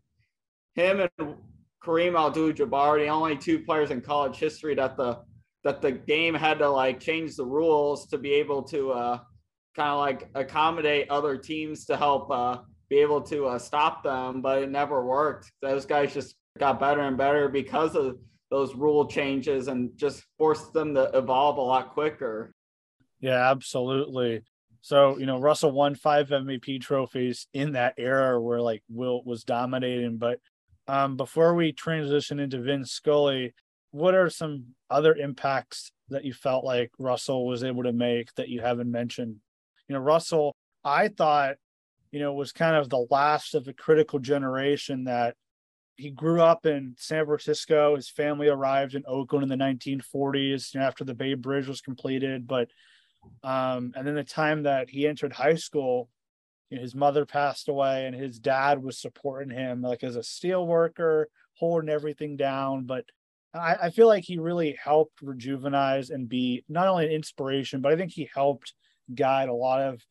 him 0.76 1.00
and 1.18 1.34
Kareem 1.84 2.18
Abdul-Jabbar, 2.18 2.98
the 2.98 3.08
only 3.08 3.36
two 3.36 3.58
players 3.60 3.90
in 3.90 4.00
college 4.00 4.36
history 4.36 4.74
that 4.76 4.96
the 4.96 5.18
that 5.64 5.82
the 5.82 5.92
game 5.92 6.32
had 6.32 6.58
to 6.60 6.70
like 6.70 7.00
change 7.00 7.36
the 7.36 7.44
rules 7.44 8.06
to 8.06 8.16
be 8.16 8.32
able 8.32 8.62
to 8.62 8.92
uh, 8.92 9.18
kind 9.74 9.90
of 9.90 9.98
like 9.98 10.30
accommodate 10.34 11.10
other 11.10 11.36
teams 11.36 11.84
to 11.84 11.98
help 11.98 12.30
uh, 12.30 12.58
be 12.88 12.98
able 12.98 13.20
to 13.22 13.46
uh, 13.46 13.58
stop 13.58 14.02
them, 14.02 14.40
but 14.40 14.62
it 14.62 14.70
never 14.70 15.04
worked. 15.04 15.52
Those 15.60 15.86
guys 15.86 16.14
just 16.14 16.34
got 16.58 16.80
better 16.80 17.00
and 17.00 17.16
better 17.16 17.48
because 17.48 17.94
of 17.94 18.18
those 18.50 18.74
rule 18.74 19.06
changes 19.06 19.68
and 19.68 19.90
just 19.96 20.24
forced 20.38 20.72
them 20.72 20.94
to 20.94 21.10
evolve 21.14 21.58
a 21.58 21.62
lot 21.62 21.92
quicker. 21.92 22.52
Yeah, 23.20 23.50
absolutely. 23.50 24.42
So, 24.82 25.18
you 25.18 25.26
know, 25.26 25.40
Russell 25.40 25.72
won 25.72 25.96
five 25.96 26.28
MVP 26.28 26.80
trophies 26.80 27.48
in 27.52 27.72
that 27.72 27.94
era 27.98 28.40
where 28.40 28.60
like 28.60 28.82
Wilt 28.88 29.26
was 29.26 29.42
dominating. 29.42 30.16
But 30.16 30.38
um, 30.86 31.16
before 31.16 31.54
we 31.54 31.72
transition 31.72 32.38
into 32.38 32.60
Vin 32.60 32.84
Scully, 32.84 33.52
what 33.90 34.14
are 34.14 34.30
some 34.30 34.66
other 34.88 35.14
impacts 35.14 35.90
that 36.10 36.24
you 36.24 36.32
felt 36.32 36.64
like 36.64 36.92
Russell 36.98 37.46
was 37.46 37.64
able 37.64 37.82
to 37.82 37.92
make 37.92 38.32
that 38.34 38.48
you 38.48 38.60
haven't 38.60 38.90
mentioned? 38.90 39.36
You 39.88 39.94
know, 39.94 40.00
Russell, 40.00 40.54
I 40.84 41.08
thought, 41.08 41.56
you 42.10 42.20
know, 42.20 42.32
was 42.32 42.52
kind 42.52 42.76
of 42.76 42.88
the 42.88 43.06
last 43.10 43.54
of 43.54 43.64
the 43.64 43.72
critical 43.72 44.18
generation 44.18 45.04
that 45.04 45.36
he 45.96 46.10
grew 46.10 46.40
up 46.40 46.66
in 46.66 46.94
San 46.98 47.24
Francisco. 47.24 47.96
His 47.96 48.10
family 48.10 48.48
arrived 48.48 48.94
in 48.94 49.02
Oakland 49.06 49.42
in 49.42 49.48
the 49.48 49.64
1940s 49.64 50.74
you 50.74 50.80
know, 50.80 50.86
after 50.86 51.04
the 51.04 51.14
Bay 51.14 51.34
Bridge 51.34 51.68
was 51.68 51.80
completed. 51.80 52.46
But, 52.46 52.68
um, 53.42 53.92
and 53.96 54.06
then 54.06 54.14
the 54.14 54.24
time 54.24 54.64
that 54.64 54.90
he 54.90 55.06
entered 55.06 55.32
high 55.32 55.54
school, 55.54 56.08
you 56.70 56.76
know, 56.76 56.82
his 56.82 56.94
mother 56.94 57.24
passed 57.24 57.68
away 57.68 58.06
and 58.06 58.14
his 58.14 58.38
dad 58.38 58.82
was 58.82 59.00
supporting 59.00 59.56
him 59.56 59.82
like 59.82 60.04
as 60.04 60.16
a 60.16 60.22
steel 60.22 60.66
worker, 60.66 61.28
holding 61.54 61.88
everything 61.88 62.36
down. 62.36 62.84
But 62.84 63.06
I, 63.54 63.76
I 63.84 63.90
feel 63.90 64.06
like 64.06 64.24
he 64.24 64.38
really 64.38 64.76
helped 64.82 65.24
rejuvenize 65.24 66.10
and 66.10 66.28
be 66.28 66.64
not 66.68 66.88
only 66.88 67.06
an 67.06 67.12
inspiration, 67.12 67.80
but 67.80 67.92
I 67.92 67.96
think 67.96 68.12
he 68.12 68.28
helped 68.34 68.74
guide 69.14 69.48
a 69.48 69.54
lot 69.54 69.80
of 69.80 70.02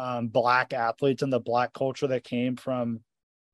um, 0.00 0.28
black 0.28 0.72
athletes 0.72 1.22
and 1.22 1.32
the 1.32 1.40
black 1.40 1.74
culture 1.74 2.06
that 2.06 2.24
came 2.24 2.56
from 2.56 3.00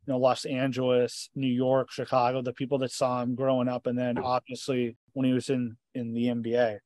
you 0.07 0.12
know 0.12 0.19
Los 0.19 0.45
Angeles, 0.45 1.29
New 1.35 1.53
York, 1.53 1.91
Chicago, 1.91 2.41
the 2.41 2.53
people 2.53 2.79
that 2.79 2.93
saw 2.93 3.21
him 3.23 3.35
growing 3.35 3.69
up, 3.69 3.87
and 3.87 3.99
then 3.99 4.19
obviously 4.19 4.97
when 5.15 5.26
he 5.26 5.33
was 5.33 5.50
in 5.50 5.76
in 5.95 6.15
the 6.15 6.26
NBA. 6.26 6.79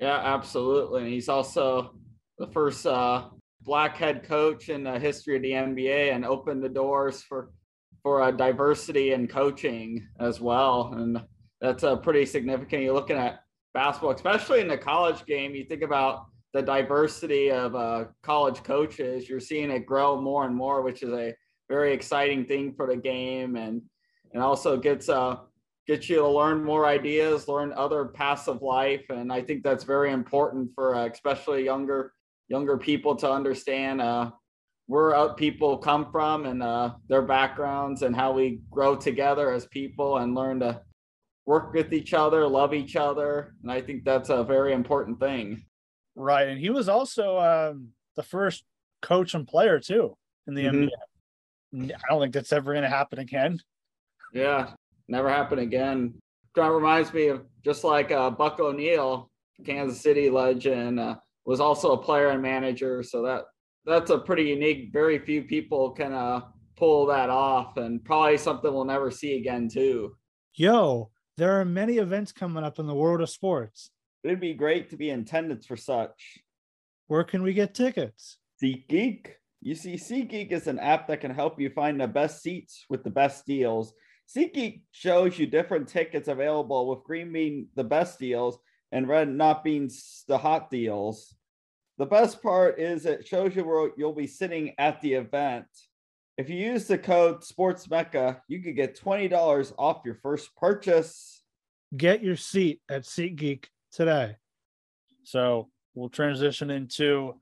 Yeah, 0.00 0.18
absolutely. 0.18 1.02
And 1.02 1.12
he's 1.12 1.28
also 1.28 1.94
the 2.38 2.48
first 2.48 2.86
uh, 2.86 3.28
black 3.62 3.96
head 3.96 4.22
coach 4.22 4.68
in 4.68 4.84
the 4.84 4.98
history 4.98 5.36
of 5.36 5.42
the 5.42 5.52
NBA, 5.52 6.12
and 6.12 6.24
opened 6.24 6.62
the 6.62 6.68
doors 6.68 7.22
for 7.22 7.50
for 8.02 8.28
a 8.28 8.32
diversity 8.32 9.12
in 9.12 9.28
coaching 9.28 10.06
as 10.18 10.40
well. 10.40 10.94
And 10.96 11.22
that's 11.60 11.84
a 11.84 11.96
pretty 11.96 12.26
significant. 12.26 12.82
You're 12.82 12.94
looking 12.94 13.16
at 13.16 13.40
basketball, 13.72 14.12
especially 14.12 14.60
in 14.60 14.68
the 14.68 14.78
college 14.78 15.24
game. 15.26 15.54
You 15.54 15.64
think 15.64 15.82
about 15.82 16.26
the 16.54 16.62
diversity 16.62 17.50
of 17.50 17.74
uh, 17.74 18.06
college 18.22 18.62
coaches. 18.62 19.28
You're 19.28 19.40
seeing 19.40 19.70
it 19.70 19.86
grow 19.86 20.20
more 20.20 20.44
and 20.46 20.54
more, 20.54 20.82
which 20.82 21.02
is 21.02 21.12
a 21.12 21.34
very 21.68 21.92
exciting 21.92 22.44
thing 22.46 22.74
for 22.74 22.86
the 22.86 22.96
game, 22.96 23.56
and 23.56 23.82
and 24.32 24.42
also 24.42 24.76
gets 24.76 25.08
uh 25.08 25.36
gets 25.86 26.08
you 26.08 26.16
to 26.16 26.28
learn 26.28 26.62
more 26.62 26.86
ideas, 26.86 27.48
learn 27.48 27.72
other 27.72 28.06
paths 28.06 28.46
of 28.46 28.62
life, 28.62 29.04
and 29.08 29.32
I 29.32 29.40
think 29.42 29.62
that's 29.62 29.84
very 29.84 30.12
important 30.12 30.70
for 30.74 30.94
uh, 30.94 31.06
especially 31.06 31.64
younger 31.64 32.12
younger 32.48 32.78
people 32.78 33.14
to 33.16 33.30
understand 33.30 34.00
uh, 34.00 34.30
where 34.86 35.34
people 35.34 35.76
come 35.76 36.10
from 36.10 36.46
and 36.46 36.62
uh, 36.62 36.94
their 37.08 37.22
backgrounds 37.22 38.02
and 38.02 38.16
how 38.16 38.32
we 38.32 38.60
grow 38.70 38.96
together 38.96 39.52
as 39.52 39.66
people 39.66 40.16
and 40.16 40.34
learn 40.34 40.60
to 40.60 40.80
work 41.44 41.74
with 41.74 41.92
each 41.92 42.14
other, 42.14 42.46
love 42.46 42.72
each 42.72 42.96
other. 42.96 43.54
And 43.62 43.70
I 43.70 43.82
think 43.82 44.04
that's 44.04 44.30
a 44.30 44.42
very 44.42 44.72
important 44.72 45.20
thing. 45.20 45.62
Right. 46.18 46.48
And 46.48 46.58
he 46.58 46.70
was 46.70 46.88
also 46.88 47.38
um, 47.38 47.90
the 48.16 48.24
first 48.24 48.64
coach 49.00 49.34
and 49.34 49.46
player, 49.46 49.78
too, 49.78 50.16
in 50.48 50.54
the 50.54 50.64
mm-hmm. 50.64 50.88
NBA. 51.76 51.92
I 51.94 52.00
don't 52.08 52.20
think 52.20 52.34
that's 52.34 52.52
ever 52.52 52.72
going 52.72 52.82
to 52.82 52.88
happen 52.90 53.20
again. 53.20 53.60
Yeah, 54.32 54.70
never 55.06 55.28
happen 55.28 55.60
again. 55.60 56.14
That 56.56 56.72
reminds 56.72 57.14
me 57.14 57.28
of 57.28 57.44
just 57.64 57.84
like 57.84 58.10
uh, 58.10 58.30
Buck 58.30 58.58
O'Neil, 58.58 59.30
Kansas 59.64 60.00
City 60.00 60.28
legend, 60.28 60.98
uh, 60.98 61.16
was 61.44 61.60
also 61.60 61.92
a 61.92 62.02
player 62.02 62.30
and 62.30 62.42
manager. 62.42 63.02
So 63.04 63.22
that 63.22 63.44
that's 63.86 64.10
a 64.10 64.18
pretty 64.18 64.44
unique. 64.44 64.90
Very 64.92 65.20
few 65.20 65.42
people 65.42 65.90
can 65.90 66.12
uh, 66.12 66.40
pull 66.76 67.06
that 67.06 67.30
off, 67.30 67.76
and 67.76 68.04
probably 68.04 68.38
something 68.38 68.72
we'll 68.72 68.84
never 68.84 69.10
see 69.10 69.36
again 69.36 69.68
too. 69.68 70.16
Yo, 70.54 71.10
there 71.36 71.60
are 71.60 71.64
many 71.64 71.98
events 71.98 72.32
coming 72.32 72.64
up 72.64 72.80
in 72.80 72.88
the 72.88 72.94
world 72.94 73.20
of 73.20 73.30
sports. 73.30 73.90
It'd 74.28 74.40
be 74.40 74.54
great 74.54 74.90
to 74.90 74.96
be 74.96 75.10
in 75.10 75.20
attendance 75.20 75.66
for 75.66 75.76
such. 75.76 76.38
Where 77.06 77.24
can 77.24 77.42
we 77.42 77.54
get 77.54 77.74
tickets? 77.74 78.38
SeatGeek. 78.62 79.28
You 79.60 79.74
see, 79.74 79.94
SeatGeek 79.94 80.52
is 80.52 80.66
an 80.66 80.78
app 80.78 81.08
that 81.08 81.20
can 81.20 81.34
help 81.34 81.60
you 81.60 81.70
find 81.70 82.00
the 82.00 82.06
best 82.06 82.42
seats 82.42 82.84
with 82.90 83.02
the 83.02 83.10
best 83.10 83.46
deals. 83.46 83.94
SeatGeek 84.28 84.82
shows 84.92 85.38
you 85.38 85.46
different 85.46 85.88
tickets 85.88 86.28
available, 86.28 86.88
with 86.88 87.04
green 87.04 87.32
being 87.32 87.68
the 87.74 87.84
best 87.84 88.18
deals 88.18 88.58
and 88.92 89.08
red 89.08 89.28
not 89.28 89.64
being 89.64 89.90
the 90.28 90.38
hot 90.38 90.70
deals. 90.70 91.34
The 91.96 92.06
best 92.06 92.42
part 92.42 92.78
is 92.78 93.06
it 93.06 93.26
shows 93.26 93.56
you 93.56 93.64
where 93.64 93.90
you'll 93.96 94.12
be 94.12 94.26
sitting 94.26 94.74
at 94.78 95.00
the 95.00 95.14
event. 95.14 95.66
If 96.36 96.48
you 96.50 96.56
use 96.56 96.86
the 96.86 96.98
code 96.98 97.40
SportsMecca, 97.40 98.40
you 98.46 98.62
could 98.62 98.76
get 98.76 99.00
$20 99.00 99.72
off 99.78 100.02
your 100.04 100.14
first 100.22 100.54
purchase. 100.56 101.42
Get 101.96 102.22
your 102.22 102.36
seat 102.36 102.82
at 102.88 103.02
SeatGeek 103.02 103.64
today. 103.98 104.36
So 105.24 105.68
we'll 105.96 106.08
transition 106.08 106.70
into 106.70 107.34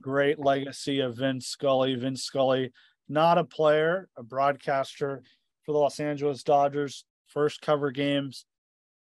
great 0.00 0.38
legacy 0.38 1.00
of 1.00 1.18
Vin 1.18 1.38
Scully. 1.38 1.94
Vin 1.96 2.16
Scully, 2.16 2.72
not 3.10 3.36
a 3.36 3.44
player, 3.44 4.08
a 4.16 4.22
broadcaster 4.22 5.22
for 5.64 5.72
the 5.72 5.78
Los 5.78 6.00
Angeles 6.00 6.42
Dodgers, 6.42 7.04
first 7.26 7.60
cover 7.60 7.90
games 7.90 8.46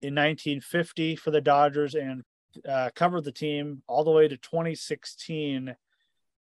in 0.02 0.16
1950 0.16 1.16
for 1.16 1.30
the 1.30 1.40
Dodgers 1.40 1.94
and 1.94 2.24
uh, 2.68 2.90
covered 2.96 3.24
the 3.24 3.32
team 3.32 3.84
all 3.86 4.04
the 4.04 4.10
way 4.10 4.28
to 4.28 4.38
2016 4.38 5.76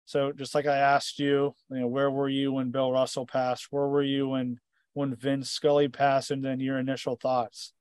so 0.06 0.32
just 0.32 0.56
like 0.56 0.65
I 0.65 0.77
asked 0.77 1.20
you, 1.20 1.53
you 1.70 1.82
know, 1.82 1.88
where 1.88 2.10
were 2.10 2.27
you 2.27 2.51
when 2.51 2.72
Bill 2.72 2.91
Russell 2.91 3.27
passed? 3.27 3.68
Where 3.70 3.86
were 3.86 4.01
you 4.01 4.29
when 4.29 4.60
when 4.94 5.13
Vin 5.15 5.44
Scully 5.44 5.88
passed? 5.88 6.32
And 6.32 6.44
then 6.44 6.60
your 6.60 6.79
initial 6.79 7.15
thoughts. 7.15 7.74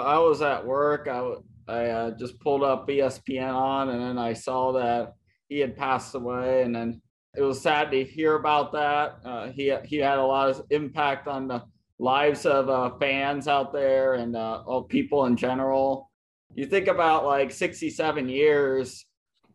I 0.00 0.18
was 0.18 0.42
at 0.42 0.64
work. 0.64 1.08
I 1.08 1.34
I 1.68 1.86
uh, 1.86 2.10
just 2.12 2.38
pulled 2.40 2.62
up 2.62 2.88
ESPN 2.88 3.52
on, 3.52 3.88
and 3.88 4.00
then 4.00 4.18
I 4.18 4.32
saw 4.32 4.72
that 4.72 5.14
he 5.48 5.58
had 5.58 5.76
passed 5.76 6.14
away, 6.14 6.62
and 6.62 6.74
then 6.74 7.00
it 7.36 7.42
was 7.42 7.60
sad 7.60 7.90
to 7.90 8.04
hear 8.04 8.36
about 8.36 8.72
that. 8.72 9.18
Uh, 9.24 9.48
he 9.50 9.74
he 9.84 9.96
had 9.96 10.18
a 10.18 10.24
lot 10.24 10.50
of 10.50 10.62
impact 10.70 11.28
on 11.28 11.48
the 11.48 11.62
lives 11.98 12.46
of 12.46 12.68
uh, 12.68 12.90
fans 12.98 13.48
out 13.48 13.72
there 13.72 14.14
and 14.14 14.36
uh, 14.36 14.62
all 14.66 14.82
people 14.82 15.26
in 15.26 15.36
general. 15.36 16.10
You 16.54 16.66
think 16.66 16.88
about 16.88 17.24
like 17.24 17.50
67 17.50 18.28
years 18.28 19.04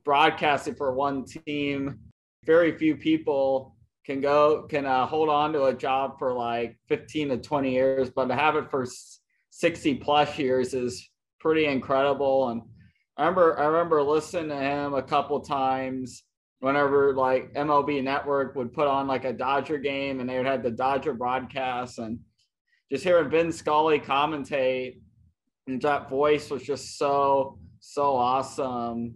broadcasting 0.03 0.75
for 0.75 0.93
one 0.93 1.25
team. 1.25 1.99
Very 2.45 2.77
few 2.77 2.95
people 2.95 3.75
can 4.05 4.19
go 4.21 4.63
can 4.63 4.85
uh, 4.85 5.05
hold 5.05 5.29
on 5.29 5.53
to 5.53 5.65
a 5.65 5.73
job 5.73 6.17
for 6.17 6.33
like 6.33 6.77
15 6.87 7.29
to 7.29 7.37
20 7.37 7.71
years, 7.71 8.09
but 8.09 8.25
to 8.25 8.35
have 8.35 8.55
it 8.55 8.69
for 8.69 8.85
60 9.51 9.95
plus 9.95 10.37
years 10.37 10.73
is 10.73 11.09
pretty 11.39 11.65
incredible. 11.65 12.49
And 12.49 12.61
I 13.17 13.21
remember 13.21 13.59
I 13.59 13.65
remember 13.65 14.01
listening 14.01 14.49
to 14.49 14.55
him 14.55 14.93
a 14.93 15.03
couple 15.03 15.39
times 15.39 16.23
whenever 16.59 17.13
like 17.13 17.53
MLB 17.53 18.03
Network 18.03 18.55
would 18.55 18.73
put 18.73 18.87
on 18.87 19.07
like 19.07 19.25
a 19.25 19.33
Dodger 19.33 19.77
game 19.77 20.19
and 20.19 20.29
they 20.29 20.37
would 20.37 20.45
have 20.45 20.63
the 20.63 20.71
Dodger 20.71 21.13
broadcast 21.13 21.99
and 21.99 22.19
just 22.91 23.03
hearing 23.03 23.29
Vin 23.29 23.51
Scully 23.51 23.99
commentate 23.99 24.99
and 25.67 25.81
that 25.81 26.09
voice 26.09 26.49
was 26.49 26.63
just 26.63 26.97
so 26.97 27.59
so 27.79 28.15
awesome 28.15 29.15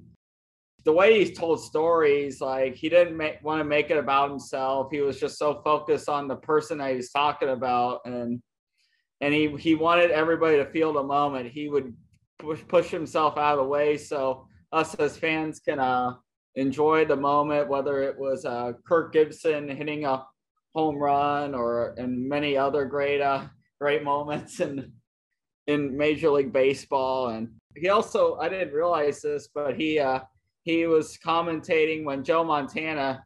the 0.86 0.94
way 0.94 1.26
he 1.26 1.34
told 1.34 1.60
stories, 1.60 2.40
like 2.40 2.76
he 2.76 2.90
didn't 2.90 3.18
make, 3.18 3.44
want 3.44 3.60
to 3.60 3.66
make 3.66 3.90
it 3.90 3.98
about 3.98 4.30
himself. 4.30 4.90
He 4.92 5.02
was 5.02 5.20
just 5.20 5.38
so 5.38 5.62
focused 5.64 6.08
on 6.08 6.28
the 6.28 6.36
person 6.36 6.78
that 6.78 6.94
he's 6.94 7.12
talking 7.12 7.50
about, 7.50 8.02
and 8.06 8.42
and 9.22 9.34
he 9.34 9.56
he 9.58 9.76
wanted 9.76 10.12
everybody 10.12 10.58
to 10.58 10.66
feel 10.66 10.94
the 10.94 11.04
moment. 11.04 11.52
He 11.52 11.70
would 11.70 11.96
push 12.40 12.62
push 12.68 12.90
himself 12.90 13.38
out 13.38 13.58
of 13.58 13.66
the 13.66 13.70
way 13.70 13.98
so 13.98 14.48
us 14.72 14.96
as 14.96 15.18
fans 15.18 15.60
can 15.60 15.80
uh, 15.80 16.16
enjoy 16.56 17.06
the 17.06 17.16
moment, 17.16 17.70
whether 17.70 18.04
it 18.04 18.18
was 18.18 18.46
uh, 18.46 18.74
Kirk 18.88 19.14
Gibson 19.14 19.70
hitting 19.70 20.06
a 20.06 20.26
home 20.74 20.98
run 20.98 21.56
or 21.56 21.96
and 21.98 22.28
many 22.28 22.58
other 22.58 22.86
great 22.86 23.22
uh, 23.22 23.46
great 23.80 24.04
moments 24.04 24.60
in 24.60 24.92
in 25.68 25.98
Major 25.98 26.30
League 26.30 26.54
Baseball 26.54 27.30
and 27.30 27.50
he 27.76 27.90
also 27.90 28.38
I 28.38 28.50
didn't 28.50 28.74
realize 28.74 29.22
this, 29.22 29.50
but 29.54 29.76
he 29.76 30.00
uh 30.00 30.20
he 30.64 30.88
was 30.88 31.18
commentating 31.24 32.04
when 32.06 32.24
Joe 32.24 32.44
Montana 32.44 33.24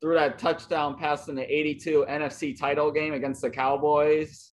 threw 0.00 0.14
that 0.14 0.38
touchdown 0.38 0.96
pass 0.96 1.28
in 1.28 1.34
the 1.34 1.54
82 1.54 2.06
NFC 2.08 2.58
title 2.58 2.90
game 2.90 3.12
against 3.12 3.42
the 3.42 3.50
Cowboys. 3.50 4.52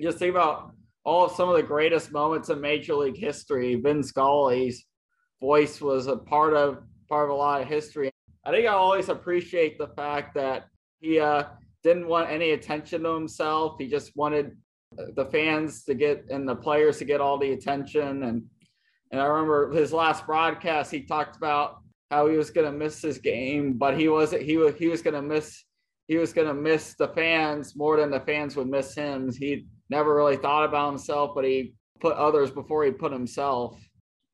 Just 0.00 0.18
think 0.18 0.30
about 0.30 0.72
all 1.04 1.24
of 1.24 1.32
some 1.32 1.48
of 1.48 1.56
the 1.56 1.62
greatest 1.62 2.12
moments 2.12 2.50
in 2.50 2.60
Major 2.60 2.94
League 2.94 3.16
history. 3.16 3.74
Vin 3.76 4.02
Scully's 4.02 4.84
voice 5.40 5.80
was 5.80 6.06
a 6.06 6.16
part 6.16 6.54
of 6.54 6.78
part 7.08 7.24
of 7.24 7.30
a 7.30 7.38
lot 7.38 7.62
of 7.62 7.68
history. 7.68 8.10
I 8.44 8.50
think 8.50 8.66
I 8.66 8.72
always 8.72 9.08
appreciate 9.08 9.78
the 9.78 9.88
fact 9.88 10.34
that 10.34 10.66
he 11.00 11.18
uh, 11.18 11.44
didn't 11.82 12.06
want 12.06 12.30
any 12.30 12.50
attention 12.50 13.02
to 13.02 13.14
himself. 13.14 13.76
He 13.78 13.88
just 13.88 14.16
wanted 14.16 14.56
the 15.14 15.26
fans 15.26 15.84
to 15.84 15.94
get 15.94 16.26
and 16.30 16.48
the 16.48 16.56
players 16.56 16.98
to 16.98 17.04
get 17.04 17.20
all 17.20 17.38
the 17.38 17.52
attention. 17.52 18.22
And 18.24 18.42
and 19.10 19.20
I 19.20 19.24
remember 19.24 19.70
his 19.70 19.92
last 19.92 20.26
broadcast, 20.26 20.90
he 20.90 21.02
talked 21.02 21.36
about 21.36 21.78
how 22.10 22.26
he 22.26 22.36
was 22.36 22.50
going 22.50 22.70
to 22.70 22.76
miss 22.76 23.00
his 23.02 23.18
game, 23.18 23.74
but 23.74 23.98
he 23.98 24.08
wasn't. 24.08 24.42
He 24.42 24.56
was 24.56 24.74
he 24.76 24.88
was 24.88 25.02
going 25.02 25.14
to 25.14 25.22
miss 25.22 25.64
he 26.06 26.16
was 26.16 26.32
going 26.32 26.48
to 26.48 26.54
miss 26.54 26.94
the 26.94 27.08
fans 27.08 27.76
more 27.76 27.98
than 27.98 28.10
the 28.10 28.20
fans 28.20 28.56
would 28.56 28.68
miss 28.68 28.94
him. 28.94 29.30
He 29.32 29.66
never 29.90 30.14
really 30.14 30.36
thought 30.36 30.64
about 30.64 30.90
himself, 30.90 31.32
but 31.34 31.44
he 31.44 31.74
put 32.00 32.16
others 32.16 32.50
before 32.50 32.84
he 32.84 32.90
put 32.90 33.12
himself. 33.12 33.78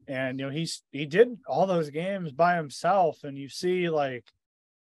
And 0.07 0.39
you 0.39 0.47
know 0.47 0.53
he's 0.53 0.83
he 0.93 1.07
did 1.07 1.39
all 1.47 1.67
those 1.67 1.91
games 1.91 2.33
by 2.33 2.57
himself, 2.57 3.25
and 3.25 3.39
you 3.39 3.49
see 3.49 3.89
like 3.89 4.25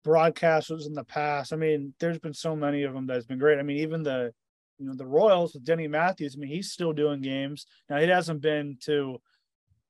broadcasters 0.06 0.86
in 0.86 0.92
the 0.92 1.04
past. 1.04 1.52
I 1.52 1.56
mean, 1.56 1.94
there's 1.98 2.18
been 2.18 2.34
so 2.34 2.54
many 2.54 2.82
of 2.82 2.92
them 2.92 3.06
that's 3.06 3.26
been 3.26 3.38
great. 3.38 3.58
I 3.58 3.62
mean, 3.62 3.78
even 3.78 4.02
the 4.02 4.32
you 4.78 4.86
know 4.86 4.94
the 4.94 5.06
Royals 5.06 5.54
with 5.54 5.64
Denny 5.64 5.88
Matthews. 5.88 6.34
I 6.36 6.40
mean, 6.40 6.50
he's 6.50 6.72
still 6.72 6.92
doing 6.92 7.20
games 7.20 7.66
now. 7.88 7.98
He 7.98 8.06
hasn't 8.06 8.42
been 8.42 8.76
to 8.82 9.20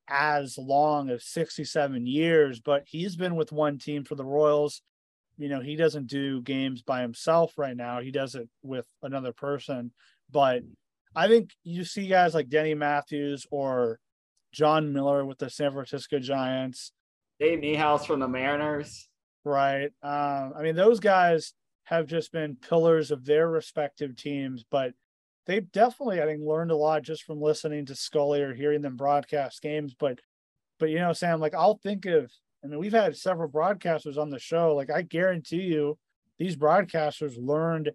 as 0.08 0.56
long 0.56 1.10
as 1.10 1.26
67 1.26 2.06
years, 2.06 2.60
but 2.60 2.84
he's 2.86 3.16
been 3.16 3.36
with 3.36 3.52
one 3.52 3.78
team 3.78 4.04
for 4.04 4.14
the 4.14 4.24
Royals. 4.24 4.82
You 5.36 5.48
know, 5.48 5.60
he 5.60 5.76
doesn't 5.76 6.06
do 6.06 6.40
games 6.42 6.82
by 6.82 7.02
himself 7.02 7.58
right 7.58 7.76
now. 7.76 8.00
He 8.00 8.10
does 8.10 8.34
it 8.34 8.48
with 8.62 8.86
another 9.02 9.32
person. 9.32 9.92
But 10.30 10.62
I 11.14 11.28
think 11.28 11.50
you 11.64 11.84
see 11.84 12.06
guys 12.06 12.34
like 12.34 12.48
Denny 12.48 12.74
Matthews 12.74 13.46
or 13.50 13.98
Jon 14.52 14.92
Miller 14.92 15.24
with 15.24 15.38
the 15.38 15.50
San 15.50 15.72
Francisco 15.72 16.18
Giants. 16.18 16.92
Dave 17.40 17.60
Niehaus 17.60 18.06
from 18.06 18.20
the 18.20 18.28
Mariners. 18.28 19.08
Right. 19.44 19.90
Um, 20.02 20.52
I 20.56 20.62
mean, 20.62 20.74
those 20.74 21.00
guys 21.00 21.54
have 21.84 22.06
just 22.06 22.32
been 22.32 22.56
pillars 22.56 23.10
of 23.10 23.24
their 23.24 23.48
respective 23.48 24.16
teams, 24.16 24.64
but 24.70 24.92
they've 25.46 25.70
definitely, 25.72 26.20
I 26.20 26.26
think, 26.26 26.42
learned 26.42 26.70
a 26.70 26.76
lot 26.76 27.02
just 27.02 27.22
from 27.22 27.40
listening 27.40 27.86
to 27.86 27.94
Scully 27.94 28.42
or 28.42 28.54
hearing 28.54 28.82
them 28.82 28.96
broadcast 28.96 29.62
games. 29.62 29.94
But, 29.98 30.20
but 30.78 30.90
you 30.90 30.98
know, 30.98 31.12
Sam, 31.12 31.40
like 31.40 31.54
I'll 31.54 31.78
think 31.78 32.04
of, 32.06 32.30
I 32.62 32.66
mean, 32.66 32.78
we've 32.78 32.92
had 32.92 33.16
several 33.16 33.48
broadcasters 33.48 34.18
on 34.18 34.30
the 34.30 34.38
show. 34.38 34.74
Like 34.74 34.90
I 34.90 35.02
guarantee 35.02 35.62
you, 35.62 35.96
these 36.38 36.56
broadcasters 36.56 37.34
learned 37.38 37.90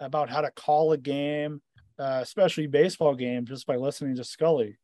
about 0.00 0.28
how 0.28 0.42
to 0.42 0.50
call 0.50 0.92
a 0.92 0.98
game, 0.98 1.60
uh, 1.98 2.20
especially 2.22 2.66
baseball 2.66 3.14
games, 3.14 3.48
just 3.48 3.66
by 3.66 3.76
listening 3.76 4.16
to 4.16 4.24
Scully. 4.24 4.78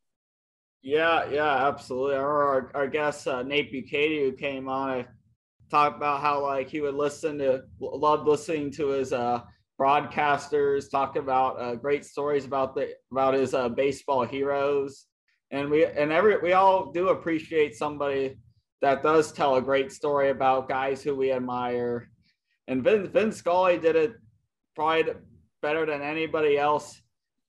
Yeah, 0.83 1.31
yeah, 1.31 1.67
absolutely. 1.67 2.17
Our, 2.17 2.71
our 2.75 2.87
guest 2.87 3.27
uh, 3.27 3.43
Nate 3.43 3.73
Bukaty, 3.73 4.21
who 4.21 4.33
came 4.33 4.69
on, 4.69 4.91
I 4.91 5.07
talked 5.71 5.97
about 5.97 6.21
how 6.21 6.43
like 6.43 6.69
he 6.69 6.81
would 6.81 6.95
listen 6.95 7.39
to, 7.39 7.63
loved 7.81 8.29
listening 8.29 8.71
to 8.73 8.89
his 8.89 9.13
uh, 9.13 9.41
broadcasters 9.81 10.91
talk 10.91 11.17
about 11.17 11.61
uh, 11.61 11.75
great 11.75 12.05
stories 12.05 12.45
about 12.45 12.75
the 12.75 12.95
about 13.11 13.35
his 13.35 13.55
uh, 13.55 13.69
baseball 13.69 14.25
heroes, 14.25 15.07
and 15.51 15.71
we 15.71 15.85
and 15.87 16.13
every 16.13 16.37
we 16.39 16.53
all 16.53 16.93
do 16.93 17.09
appreciate 17.09 17.75
somebody 17.75 18.37
that 18.83 19.03
does 19.03 19.33
tell 19.33 19.57
a 19.57 19.63
great 19.63 19.91
story 19.91 20.29
about 20.29 20.69
guys 20.69 21.03
who 21.03 21.15
we 21.15 21.33
admire. 21.33 22.11
And 22.69 22.85
Vin, 22.85 23.09
Vin 23.09 23.33
Scully 23.33 23.79
did 23.79 23.97
it 23.97 24.13
probably 24.77 25.15
better 25.63 25.87
than 25.87 26.03
anybody 26.03 26.59
else 26.59 27.01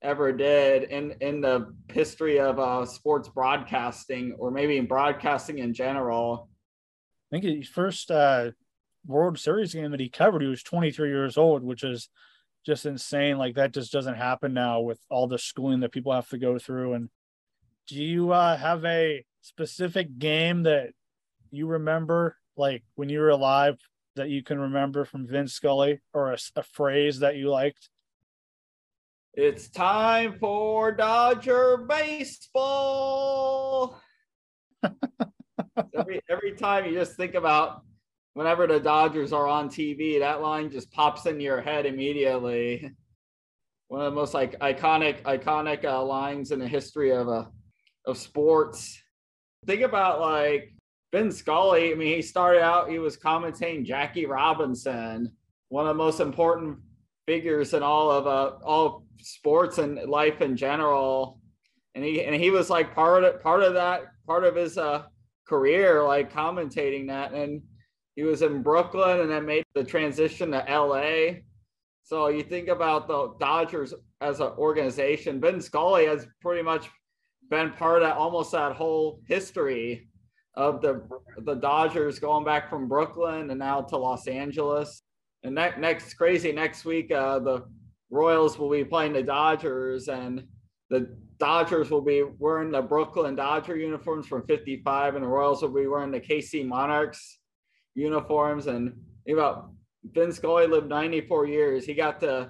ever 0.05 0.31
did 0.31 0.83
in 0.83 1.15
in 1.19 1.41
the 1.41 1.73
history 1.91 2.39
of 2.39 2.59
uh, 2.59 2.85
sports 2.85 3.27
broadcasting 3.27 4.33
or 4.37 4.51
maybe 4.51 4.77
in 4.77 4.85
broadcasting 4.85 5.57
in 5.57 5.73
general. 5.73 6.47
I 7.31 7.39
think 7.39 7.57
his 7.57 7.67
first 7.67 8.11
uh, 8.11 8.51
World 9.05 9.39
Series 9.39 9.73
game 9.73 9.91
that 9.91 9.99
he 9.99 10.09
covered, 10.09 10.41
he 10.41 10.47
was 10.47 10.63
23 10.63 11.09
years 11.09 11.37
old, 11.37 11.63
which 11.63 11.83
is 11.83 12.09
just 12.65 12.85
insane. 12.85 13.37
Like 13.37 13.55
that 13.55 13.73
just 13.73 13.91
doesn't 13.91 14.15
happen 14.15 14.53
now 14.53 14.81
with 14.81 14.99
all 15.09 15.27
the 15.27 15.39
schooling 15.39 15.81
that 15.81 15.91
people 15.91 16.13
have 16.13 16.29
to 16.29 16.37
go 16.37 16.59
through. 16.59 16.93
And 16.93 17.09
do 17.87 17.95
you 17.95 18.31
uh, 18.31 18.57
have 18.57 18.85
a 18.85 19.25
specific 19.41 20.17
game 20.17 20.63
that 20.63 20.89
you 21.51 21.67
remember, 21.67 22.37
like 22.55 22.83
when 22.95 23.09
you 23.09 23.19
were 23.19 23.29
alive, 23.29 23.77
that 24.15 24.29
you 24.29 24.43
can 24.43 24.59
remember 24.59 25.03
from 25.03 25.27
Vin 25.27 25.47
Scully, 25.47 25.99
or 26.13 26.31
a, 26.31 26.37
a 26.55 26.63
phrase 26.63 27.19
that 27.19 27.35
you 27.35 27.49
liked? 27.49 27.89
It's 29.37 29.67
time 29.67 30.37
for 30.39 30.93
Dodger 30.93 31.85
baseball. 31.89 32.39
every 35.93 36.21
every 36.29 36.53
time 36.53 36.85
you 36.85 36.93
just 36.93 37.17
think 37.17 37.33
about 37.33 37.81
whenever 38.33 38.65
the 38.65 38.79
Dodgers 38.79 39.33
are 39.33 39.45
on 39.45 39.67
TV, 39.67 40.19
that 40.19 40.41
line 40.41 40.71
just 40.71 40.89
pops 40.89 41.25
in 41.25 41.41
your 41.41 41.59
head 41.59 41.85
immediately. 41.85 42.89
One 43.89 43.99
of 44.05 44.13
the 44.13 44.15
most 44.15 44.33
like 44.33 44.57
iconic 44.59 45.21
iconic 45.23 45.83
uh, 45.83 46.01
lines 46.01 46.51
in 46.51 46.59
the 46.59 46.67
history 46.67 47.11
of 47.11 47.27
uh, 47.27 47.43
of 48.05 48.17
sports. 48.17 48.97
Think 49.65 49.81
about 49.81 50.21
like 50.21 50.73
Vin 51.11 51.29
Scully. 51.29 51.91
I 51.91 51.95
mean, 51.95 52.15
he 52.15 52.21
started 52.21 52.61
out 52.61 52.89
he 52.89 52.99
was 52.99 53.17
commentating 53.17 53.83
Jackie 53.83 54.27
Robinson, 54.27 55.33
one 55.67 55.87
of 55.87 55.89
the 55.89 56.01
most 56.01 56.21
important 56.21 56.77
figures 57.25 57.73
in 57.73 57.83
all 57.83 58.11
of 58.11 58.27
uh, 58.27 58.57
all 58.63 59.05
sports 59.19 59.77
and 59.77 59.97
life 60.09 60.41
in 60.41 60.55
general. 60.55 61.39
And 61.93 62.03
he 62.03 62.23
and 62.23 62.35
he 62.35 62.51
was 62.51 62.69
like 62.69 62.93
part 62.93 63.23
of 63.23 63.41
part 63.41 63.63
of 63.63 63.73
that 63.73 64.03
part 64.27 64.43
of 64.43 64.55
his 64.55 64.77
uh, 64.77 65.03
career, 65.47 66.03
like 66.03 66.31
commentating 66.31 67.07
that. 67.07 67.33
And 67.33 67.61
he 68.15 68.23
was 68.23 68.41
in 68.41 68.61
Brooklyn 68.61 69.21
and 69.21 69.29
then 69.29 69.45
made 69.45 69.63
the 69.73 69.83
transition 69.83 70.51
to 70.51 70.65
LA. 70.69 71.39
So 72.03 72.27
you 72.27 72.43
think 72.43 72.67
about 72.67 73.07
the 73.07 73.33
Dodgers 73.39 73.93
as 74.21 74.39
an 74.39 74.51
organization. 74.57 75.41
Vin 75.41 75.59
Scully 75.59 76.05
has 76.05 76.27
pretty 76.41 76.61
much 76.61 76.89
been 77.49 77.71
part 77.71 78.03
of 78.03 78.17
almost 78.17 78.51
that 78.51 78.75
whole 78.75 79.21
history 79.27 80.07
of 80.55 80.81
the 80.81 81.07
the 81.39 81.55
Dodgers 81.55 82.19
going 82.19 82.45
back 82.45 82.69
from 82.69 82.87
Brooklyn 82.87 83.49
and 83.49 83.59
now 83.59 83.81
to 83.81 83.97
Los 83.97 84.27
Angeles. 84.27 85.01
And 85.45 85.55
that 85.59 85.79
next 85.79 86.15
crazy 86.15 86.51
next 86.51 86.85
week, 86.85 87.11
uh, 87.11 87.37
the 87.37 87.65
Royals 88.09 88.57
will 88.57 88.71
be 88.71 88.83
playing 88.83 89.13
the 89.13 89.21
Dodgers, 89.21 90.07
and 90.07 90.43
the 90.89 91.15
Dodgers 91.37 91.91
will 91.91 92.01
be 92.01 92.23
wearing 92.23 92.71
the 92.71 92.81
Brooklyn 92.81 93.35
Dodger 93.35 93.77
uniforms 93.77 94.25
from 94.25 94.45
55, 94.47 95.13
and 95.13 95.23
the 95.23 95.27
Royals 95.27 95.61
will 95.61 95.69
be 95.69 95.85
wearing 95.85 96.11
the 96.11 96.19
KC 96.19 96.65
Monarchs 96.65 97.39
uniforms. 97.93 98.65
And 98.65 98.93
think 99.23 99.37
about 99.37 99.69
Vin 100.13 100.31
Scully 100.31 100.65
lived 100.65 100.89
94 100.89 101.45
years. 101.45 101.85
He 101.85 101.93
got 101.93 102.19
to 102.21 102.49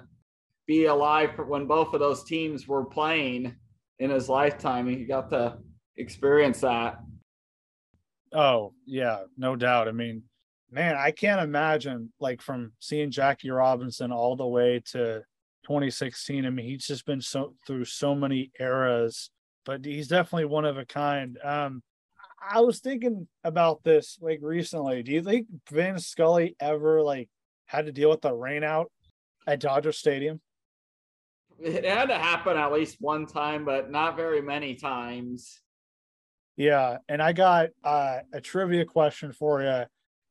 be 0.66 0.86
alive 0.86 1.32
when 1.46 1.66
both 1.66 1.92
of 1.92 2.00
those 2.00 2.24
teams 2.24 2.66
were 2.66 2.86
playing 2.86 3.54
in 3.98 4.08
his 4.08 4.30
lifetime. 4.30 4.88
He 4.88 5.04
got 5.04 5.28
to 5.30 5.58
experience 5.98 6.60
that. 6.60 6.96
Oh, 8.32 8.72
yeah, 8.86 9.24
no 9.36 9.54
doubt. 9.54 9.86
I 9.86 9.92
mean, 9.92 10.22
man, 10.70 10.96
I 10.96 11.10
can't 11.10 11.40
imagine 11.40 12.12
like 12.20 12.42
from 12.42 12.72
seeing 12.80 13.10
Jackie 13.10 13.50
Robinson 13.50 14.12
all 14.12 14.36
the 14.36 14.46
way 14.46 14.82
to 14.92 15.22
2016. 15.64 16.44
I 16.44 16.50
mean, 16.50 16.66
he's 16.66 16.86
just 16.86 17.06
been 17.06 17.20
so 17.20 17.54
through 17.66 17.84
so 17.84 18.14
many 18.14 18.50
eras, 18.58 19.30
but 19.64 19.84
he's 19.84 20.08
definitely 20.08 20.46
one 20.46 20.64
of 20.64 20.78
a 20.78 20.84
kind. 20.84 21.38
Um, 21.42 21.82
I 22.40 22.60
was 22.60 22.80
thinking 22.80 23.26
about 23.44 23.82
this 23.82 24.18
like 24.20 24.40
recently. 24.42 25.02
Do 25.02 25.12
you 25.12 25.22
think 25.22 25.46
Vin 25.70 25.98
Scully 25.98 26.56
ever 26.60 27.02
like 27.02 27.28
had 27.66 27.86
to 27.86 27.92
deal 27.92 28.10
with 28.10 28.22
the 28.22 28.30
rainout 28.30 28.86
at 29.46 29.60
Dodger 29.60 29.92
Stadium? 29.92 30.40
It 31.58 31.84
had 31.84 32.10
to 32.10 32.18
happen 32.18 32.56
at 32.58 32.72
least 32.72 32.98
one 33.00 33.26
time, 33.26 33.64
but 33.64 33.90
not 33.90 34.16
very 34.16 34.42
many 34.42 34.74
times. 34.74 35.60
Yeah, 36.56 36.98
and 37.08 37.22
I 37.22 37.32
got 37.32 37.70
uh, 37.82 38.18
a 38.32 38.40
trivia 38.40 38.84
question 38.84 39.32
for 39.32 39.62
you. 39.62 39.84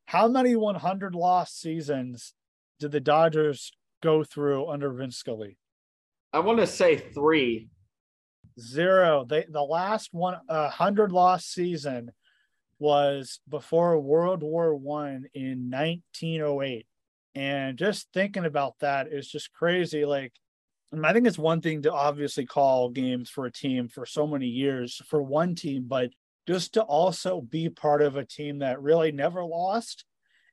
How 0.06 0.28
many 0.28 0.54
100 0.54 1.14
lost 1.14 1.60
seasons 1.60 2.32
did 2.78 2.92
the 2.92 3.00
Dodgers 3.00 3.72
go 4.02 4.22
through 4.22 4.68
under 4.68 4.92
Vin 4.92 5.10
Scully? 5.10 5.58
I 6.32 6.38
want 6.40 6.60
to 6.60 6.66
say 6.66 6.96
three. 6.96 7.68
Zero. 8.58 9.26
They 9.28 9.44
the 9.48 9.62
last 9.62 10.10
one 10.12 10.38
uh, 10.48 10.70
hundred 10.70 11.12
lost 11.12 11.52
season 11.52 12.12
was 12.78 13.40
before 13.48 13.98
World 14.00 14.42
War 14.42 14.74
One 14.74 15.26
in 15.34 15.70
1908. 15.70 16.86
And 17.34 17.76
just 17.76 18.08
thinking 18.14 18.46
about 18.46 18.76
that 18.80 19.08
is 19.12 19.28
just 19.28 19.52
crazy. 19.52 20.06
Like 20.06 20.32
I 21.04 21.12
think 21.12 21.26
it's 21.26 21.38
one 21.38 21.60
thing 21.60 21.82
to 21.82 21.92
obviously 21.92 22.46
call 22.46 22.90
games 22.90 23.28
for 23.28 23.44
a 23.46 23.52
team 23.52 23.88
for 23.88 24.06
so 24.06 24.26
many 24.26 24.46
years 24.46 25.02
for 25.06 25.20
one 25.20 25.54
team, 25.54 25.84
but 25.86 26.10
just 26.46 26.74
to 26.74 26.82
also 26.82 27.40
be 27.40 27.68
part 27.68 28.02
of 28.02 28.16
a 28.16 28.24
team 28.24 28.60
that 28.60 28.80
really 28.80 29.12
never 29.12 29.44
lost 29.44 30.04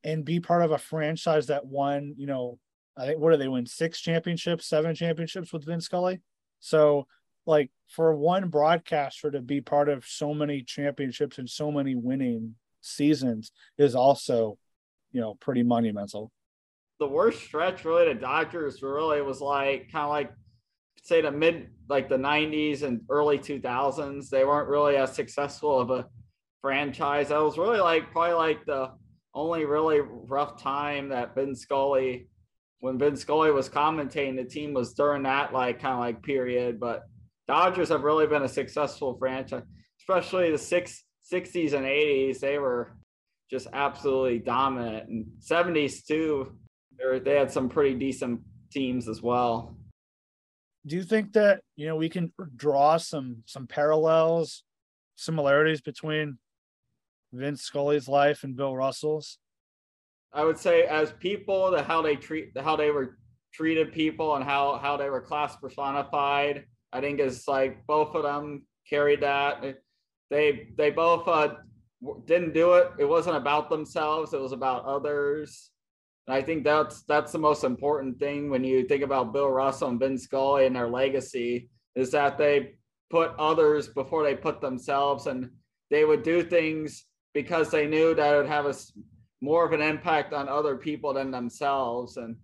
and 0.04 0.26
be 0.26 0.40
part 0.40 0.64
of 0.64 0.72
a 0.72 0.78
franchise 0.78 1.48
that 1.48 1.66
won, 1.66 2.16
you 2.18 2.28
know, 2.28 2.58
I 2.98 3.06
think 3.06 3.20
what 3.20 3.32
do 3.32 3.38
they 3.38 3.48
win? 3.48 3.66
Six 3.66 4.02
championships, 4.02 4.68
seven 4.68 4.96
championships 4.96 5.54
with 5.54 5.66
Vin 5.66 5.82
Scully. 5.82 6.20
So 6.60 7.08
like 7.46 7.72
for 7.90 8.16
one 8.16 8.50
broadcaster 8.50 9.32
to 9.32 9.42
be 9.42 9.62
part 9.62 9.90
of 9.90 10.06
so 10.06 10.34
many 10.34 10.62
championships 10.62 11.38
and 11.38 11.50
so 11.50 11.72
many 11.72 11.96
winning 11.96 12.56
seasons 12.82 13.52
is 13.78 13.96
also, 13.96 14.58
you 15.12 15.22
know, 15.22 15.36
pretty 15.36 15.64
monumental. 15.64 16.32
The 17.00 17.08
worst 17.08 17.42
stretch 17.44 17.86
really 17.86 18.06
to 18.06 18.14
Dodgers 18.14 18.82
really 18.82 19.22
was 19.22 19.42
like 19.42 19.92
kind 19.92 20.06
of 20.06 20.10
like 20.10 20.32
say 21.04 21.22
the 21.22 21.32
mid 21.32 21.70
like 21.90 22.10
the 22.10 22.18
90s 22.18 22.84
and 22.84 23.02
early 23.10 23.38
2000s. 23.38 24.30
They 24.30 24.44
weren't 24.44 24.70
really 24.70 24.98
as 24.98 25.14
successful 25.14 25.80
of 25.80 25.92
a 25.92 26.08
franchise. 26.62 27.30
That 27.30 27.42
was 27.42 27.58
really 27.58 27.80
like 27.80 28.12
probably 28.12 28.34
like 28.34 28.66
the 28.66 28.92
only 29.36 29.66
really 29.66 30.00
rough 30.02 30.62
time 30.62 31.10
that 31.10 31.36
Vin 31.36 31.56
Scully 31.56 32.28
when 32.84 33.00
Vin 33.00 33.16
Scully 33.16 33.50
was 33.50 33.70
commentating, 33.70 34.36
the 34.36 34.44
team 34.44 34.74
was 34.74 34.94
during 34.94 35.24
that 35.24 35.54
like 35.54 35.80
kind 35.80 35.94
of 35.94 36.02
like 36.02 36.22
period. 36.22 36.82
But 36.82 37.04
Dodgers 37.48 37.88
have 37.88 38.04
really 38.04 38.28
been 38.28 38.44
a 38.44 38.50
successful 38.50 39.16
franchise, 39.18 39.64
especially 40.02 40.52
the 40.52 40.58
six, 40.58 41.04
60s 41.32 41.72
and 41.72 41.86
80s. 41.86 42.40
They 42.40 42.58
were 42.58 42.98
just 43.50 43.68
absolutely 43.72 44.40
dominant. 44.40 45.08
And 45.08 45.26
70s 45.40 46.06
too, 46.06 46.58
they, 46.98 47.20
they 47.20 47.36
had 47.36 47.52
some 47.52 47.70
pretty 47.70 47.96
decent 47.96 48.42
teams 48.70 49.08
as 49.08 49.22
well. 49.22 49.78
Do 50.86 50.96
you 50.96 51.04
think 51.04 51.34
that 51.34 51.62
you 51.76 51.88
know 51.88 51.96
we 51.96 52.10
can 52.10 52.32
draw 52.56 52.98
some 52.98 53.44
some 53.46 53.68
parallels, 53.68 54.64
similarities 55.16 55.82
between 55.82 56.38
Vin 57.32 57.56
Scully's 57.56 58.08
life 58.08 58.44
and 58.44 58.56
Bill 58.56 58.76
Russell's? 58.76 59.38
I 60.34 60.44
would 60.44 60.58
say 60.58 60.84
as 60.84 61.14
people, 61.14 61.72
the 61.72 61.84
how 61.84 62.02
they 62.02 62.16
treat, 62.16 62.52
how 62.60 62.76
they 62.76 62.92
were 62.92 63.18
treated 63.54 63.94
people, 63.94 64.36
and 64.36 64.44
how 64.44 64.78
how 64.78 64.98
they 64.98 65.10
were 65.10 65.22
class 65.22 65.56
personified 65.56 66.66
I 66.94 67.02
think 67.02 67.20
it's 67.20 67.48
like 67.48 67.86
both 67.88 68.16
of 68.16 68.24
them 68.24 68.62
carried 68.88 69.22
that. 69.22 69.78
They 70.30 70.70
they 70.78 70.92
both 70.92 71.28
uh, 71.28 71.56
didn't 72.26 72.54
do 72.54 72.74
it. 72.74 72.92
It 73.00 73.06
wasn't 73.06 73.36
about 73.36 73.70
themselves. 73.70 74.34
It 74.34 74.40
was 74.40 74.52
about 74.52 74.86
others. 74.86 75.72
And 76.28 76.36
I 76.36 76.42
think 76.42 76.64
that's 76.64 77.04
that's 77.04 77.32
the 77.32 77.40
most 77.40 77.64
important 77.64 78.18
thing 78.20 78.50
when 78.50 78.64
you 78.64 78.86
think 78.88 79.04
about 79.04 79.34
Bill 79.34 79.50
Russell 79.50 79.90
and 79.90 80.00
Vin 80.00 80.18
Scully 80.18 80.66
and 80.66 80.76
their 80.76 80.88
legacy 80.88 81.70
is 81.96 82.12
that 82.12 82.38
they 82.38 82.76
put 83.10 83.32
others 83.38 83.90
before 83.90 84.24
they 84.24 84.36
put 84.36 84.62
themselves, 84.62 85.28
and 85.28 85.50
they 85.92 86.06
would 86.06 86.24
do 86.24 86.42
things 86.42 87.06
because 87.34 87.70
they 87.70 87.88
knew 87.88 88.16
that 88.16 88.34
it 88.34 88.38
would 88.38 88.48
have 88.48 88.66
a 88.66 88.74
more 89.42 89.66
of 89.66 89.74
an 89.74 89.82
impact 89.82 90.34
on 90.34 90.48
other 90.48 90.78
people 90.78 91.14
than 91.14 91.30
themselves. 91.30 92.16
And 92.16 92.38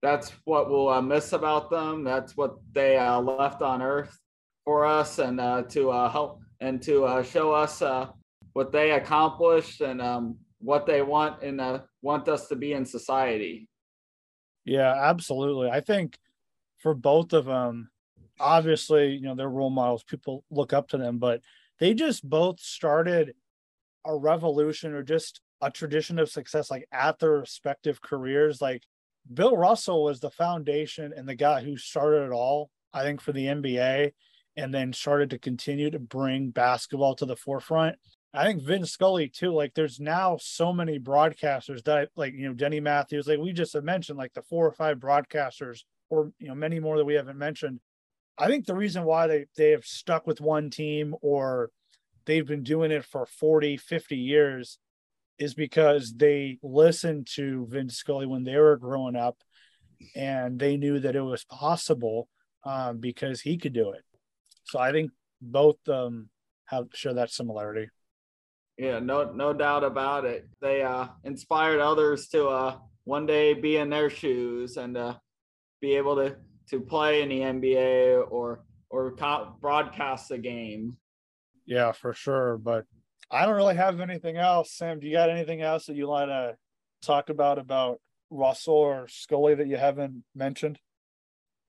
that's 0.00 0.30
what 0.44 0.70
we'll 0.70 0.88
uh, 0.88 1.02
miss 1.02 1.32
about 1.32 1.70
them. 1.70 2.04
That's 2.04 2.36
what 2.36 2.54
they 2.72 2.96
uh, 2.96 3.20
left 3.20 3.62
on 3.62 3.82
Earth 3.82 4.16
for 4.64 4.86
us, 4.86 5.18
and 5.18 5.40
uh, 5.40 5.62
to 5.70 5.90
uh, 5.90 6.08
help 6.08 6.40
and 6.60 6.80
to 6.82 7.04
uh, 7.04 7.22
show 7.22 7.52
us 7.52 7.82
uh, 7.82 8.06
what 8.52 8.70
they 8.70 8.92
accomplished 8.92 9.80
and 9.80 10.00
um, 10.00 10.36
what 10.60 10.86
they 10.86 11.02
want 11.02 11.42
and 11.42 11.60
want 12.04 12.28
us 12.28 12.48
to 12.48 12.56
be 12.56 12.74
in 12.74 12.84
society. 12.84 13.66
Yeah, 14.64 14.94
absolutely. 14.94 15.70
I 15.70 15.80
think 15.80 16.18
for 16.78 16.94
both 16.94 17.32
of 17.32 17.46
them, 17.46 17.90
obviously, 18.38 19.14
you 19.14 19.22
know, 19.22 19.34
they're 19.34 19.48
role 19.48 19.70
models. 19.70 20.04
People 20.04 20.44
look 20.50 20.72
up 20.72 20.88
to 20.88 20.98
them, 20.98 21.18
but 21.18 21.40
they 21.80 21.94
just 21.94 22.28
both 22.28 22.60
started 22.60 23.34
a 24.04 24.14
revolution 24.14 24.92
or 24.92 25.02
just 25.02 25.40
a 25.62 25.70
tradition 25.70 26.18
of 26.18 26.30
success, 26.30 26.70
like 26.70 26.86
at 26.92 27.18
their 27.18 27.40
respective 27.40 28.02
careers. 28.02 28.60
Like 28.60 28.82
Bill 29.32 29.56
Russell 29.56 30.04
was 30.04 30.20
the 30.20 30.30
foundation 30.30 31.14
and 31.16 31.26
the 31.26 31.34
guy 31.34 31.62
who 31.62 31.78
started 31.78 32.26
it 32.26 32.32
all, 32.32 32.70
I 32.92 33.02
think, 33.02 33.22
for 33.22 33.32
the 33.32 33.46
NBA, 33.46 34.12
and 34.56 34.74
then 34.74 34.92
started 34.92 35.30
to 35.30 35.38
continue 35.38 35.90
to 35.90 35.98
bring 35.98 36.50
basketball 36.50 37.14
to 37.16 37.24
the 37.24 37.36
forefront. 37.36 37.96
I 38.34 38.44
think 38.44 38.62
Vin 38.62 38.84
Scully 38.84 39.28
too. 39.28 39.52
Like, 39.52 39.74
there's 39.74 40.00
now 40.00 40.36
so 40.40 40.72
many 40.72 40.98
broadcasters 40.98 41.84
that, 41.84 42.08
like, 42.16 42.34
you 42.34 42.48
know, 42.48 42.54
Denny 42.54 42.80
Matthews, 42.80 43.28
like 43.28 43.38
we 43.38 43.52
just 43.52 43.74
have 43.74 43.84
mentioned, 43.84 44.18
like 44.18 44.34
the 44.34 44.42
four 44.42 44.66
or 44.66 44.72
five 44.72 44.98
broadcasters, 44.98 45.84
or 46.10 46.32
you 46.38 46.48
know, 46.48 46.54
many 46.54 46.80
more 46.80 46.98
that 46.98 47.04
we 47.04 47.14
haven't 47.14 47.38
mentioned. 47.38 47.80
I 48.36 48.48
think 48.48 48.66
the 48.66 48.74
reason 48.74 49.04
why 49.04 49.28
they 49.28 49.46
they 49.56 49.70
have 49.70 49.84
stuck 49.84 50.26
with 50.26 50.40
one 50.40 50.68
team 50.68 51.14
or 51.22 51.70
they've 52.26 52.46
been 52.46 52.64
doing 52.64 52.90
it 52.90 53.04
for 53.04 53.26
40, 53.26 53.76
50 53.76 54.16
years 54.16 54.78
is 55.38 55.54
because 55.54 56.14
they 56.16 56.58
listened 56.62 57.28
to 57.34 57.66
Vin 57.70 57.88
Scully 57.88 58.26
when 58.26 58.44
they 58.44 58.56
were 58.56 58.76
growing 58.76 59.16
up 59.16 59.36
and 60.14 60.58
they 60.58 60.76
knew 60.76 60.98
that 61.00 61.16
it 61.16 61.20
was 61.20 61.44
possible 61.44 62.28
um, 62.64 62.98
because 62.98 63.40
he 63.40 63.56
could 63.56 63.72
do 63.72 63.90
it. 63.92 64.04
So 64.64 64.78
I 64.78 64.92
think 64.92 65.10
both 65.40 65.76
um, 65.88 66.28
have 66.66 66.86
share 66.94 67.14
that 67.14 67.30
similarity. 67.30 67.88
Yeah, 68.76 68.98
no, 68.98 69.30
no 69.32 69.52
doubt 69.52 69.84
about 69.84 70.24
it. 70.24 70.48
They 70.60 70.82
uh, 70.82 71.08
inspired 71.22 71.80
others 71.80 72.28
to 72.28 72.48
uh, 72.48 72.78
one 73.04 73.26
day 73.26 73.54
be 73.54 73.76
in 73.76 73.90
their 73.90 74.10
shoes 74.10 74.76
and 74.76 74.96
uh, 74.96 75.14
be 75.80 75.94
able 75.94 76.16
to 76.16 76.36
to 76.70 76.80
play 76.80 77.22
in 77.22 77.28
the 77.28 77.40
NBA 77.40 78.30
or 78.30 78.64
or 78.90 79.14
broadcast 79.60 80.30
a 80.30 80.38
game. 80.38 80.96
Yeah, 81.66 81.92
for 81.92 82.12
sure. 82.12 82.58
But 82.58 82.86
I 83.30 83.46
don't 83.46 83.54
really 83.54 83.76
have 83.76 84.00
anything 84.00 84.36
else. 84.36 84.72
Sam, 84.72 85.00
do 85.00 85.06
you 85.06 85.12
got 85.12 85.30
anything 85.30 85.62
else 85.62 85.86
that 85.86 85.96
you 85.96 86.08
want 86.08 86.30
to 86.30 86.56
talk 87.02 87.28
about 87.28 87.58
about 87.58 88.00
Russell 88.30 88.74
or 88.74 89.08
Scully 89.08 89.54
that 89.54 89.66
you 89.66 89.76
haven't 89.76 90.24
mentioned? 90.34 90.78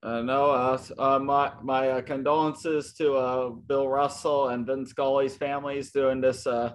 Uh, 0.02 0.22
no, 0.22 0.50
uh, 0.50 0.78
uh, 0.98 1.18
my 1.18 1.52
my 1.62 1.88
uh, 1.88 2.00
condolences 2.00 2.92
to 2.94 3.14
uh, 3.14 3.48
Bill 3.48 3.88
Russell 3.88 4.48
and 4.48 4.66
Vin 4.66 4.86
Scully's 4.86 5.36
families 5.36 5.90
during 5.90 6.20
this 6.20 6.46
uh, 6.46 6.74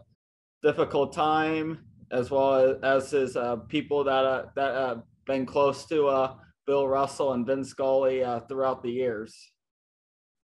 difficult 0.62 1.13
time, 1.13 1.80
as 2.12 2.30
well 2.30 2.78
as, 2.84 3.12
his 3.12 3.36
uh, 3.36 3.58
people 3.67 4.04
that 4.04 4.26
uh, 4.26 4.45
that 4.56 4.76
have 4.76 5.04
been 5.26 5.45
close 5.45 5.86
to 5.88 6.30
Bill 6.65 6.88
Russell 6.88 7.34
and 7.34 7.45
Vin 7.45 7.63
Scully 7.63 8.24
throughout 8.47 8.84
the 8.84 8.91
years. 8.91 9.52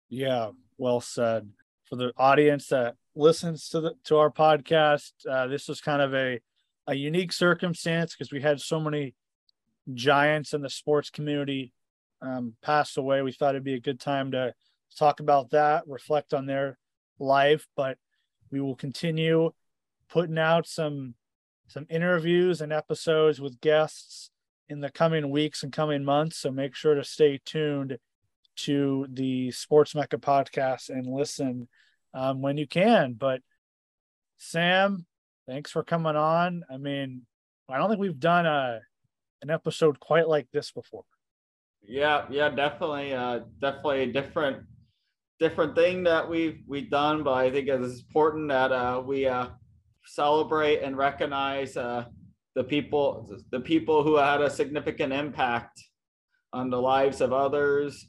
Yeah, 0.09 0.51
well 0.79 1.01
said. 1.01 1.49
For 1.85 1.97
the 1.97 2.13
audience 2.17 2.69
that 2.69 2.97
listens 3.17 3.69
to 3.71 3.81
the 3.81 3.95
to 4.05 4.19
our 4.19 4.31
podcast. 4.31 5.13
Uh, 5.29 5.47
this 5.47 5.69
was 5.69 5.81
kind 5.81 6.03
of 6.03 6.15
a 6.15 6.41
a 6.87 6.95
unique 6.95 7.33
circumstance 7.33 8.15
because 8.15 8.31
we 8.31 8.41
had 8.41 8.61
so 8.61 8.79
many 8.79 9.15
giants 9.95 10.53
in 10.53 10.63
the 10.63 10.71
sports 10.71 11.11
community 11.11 11.73
um, 12.23 12.55
pass 12.63 12.97
away. 12.97 13.23
We 13.23 13.33
thought 13.33 13.55
it'd 13.55 13.65
be 13.65 13.75
a 13.75 13.81
good 13.81 13.99
time 13.99 14.31
to 14.33 14.55
talk 14.97 15.19
about 15.21 15.51
that, 15.51 15.85
reflect 15.89 16.33
on 16.33 16.47
their 16.47 16.79
life, 17.19 17.67
but 17.77 17.99
we 18.53 18.61
will 18.61 18.77
continue 18.77 19.51
putting 20.11 20.39
out 20.39 20.67
some 20.67 21.15
some 21.69 21.87
interviews 21.91 22.61
and 22.61 22.73
episodes 22.73 23.41
with 23.41 23.61
guests 23.61 24.31
in 24.69 24.81
the 24.81 24.91
coming 24.91 25.31
weeks 25.31 25.63
and 25.63 25.73
coming 25.73 26.05
months. 26.05 26.39
So 26.39 26.51
make 26.51 26.75
sure 26.75 26.95
to 26.95 27.05
stay 27.05 27.41
tuned 27.45 27.99
to 28.57 29.07
the 29.11 29.51
Sports 29.51 29.95
Mecca 29.95 30.19
podcast 30.19 30.91
and 30.91 31.07
listen 31.07 31.69
um, 32.15 32.41
when 32.41 32.57
you 32.57 32.67
can. 32.67 33.15
But 33.15 33.41
Sam, 34.39 35.07
thanks 35.47 35.71
for 35.71 35.83
coming 35.83 36.17
on. 36.17 36.65
I 36.71 36.77
mean, 36.77 37.23
I 37.69 37.79
don't 37.79 37.89
think 37.89 38.01
we've 38.01 38.19
done 38.19 38.47
a 38.47 38.81
an 39.43 39.51
episode 39.51 40.01
quite 40.01 40.29
like 40.29 40.49
this 40.53 40.71
before. 40.71 41.05
Yeah, 41.83 42.25
yeah, 42.31 42.49
definitely, 42.49 43.13
uh, 43.13 43.41
definitely 43.61 44.03
a 44.03 44.13
different 44.13 44.65
different 45.39 45.75
thing 45.75 46.05
that 46.05 46.29
we've 46.29 46.61
we've 46.67 46.91
done, 46.91 47.23
but 47.23 47.35
I 47.35 47.51
think 47.51 47.69
it's 47.69 48.01
important 48.01 48.49
that 48.49 48.73
uh, 48.73 49.03
we 49.05 49.27
uh, 49.27 49.49
celebrate 50.07 50.83
and 50.83 50.97
recognize 50.97 51.77
uh, 51.77 52.05
the 52.55 52.65
people 52.65 53.31
the 53.51 53.61
people 53.61 54.03
who 54.03 54.17
had 54.17 54.41
a 54.41 54.51
significant 54.51 55.13
impact 55.13 55.83
on 56.53 56.71
the 56.71 56.81
lives 56.81 57.21
of 57.21 57.33
others, 57.33 58.07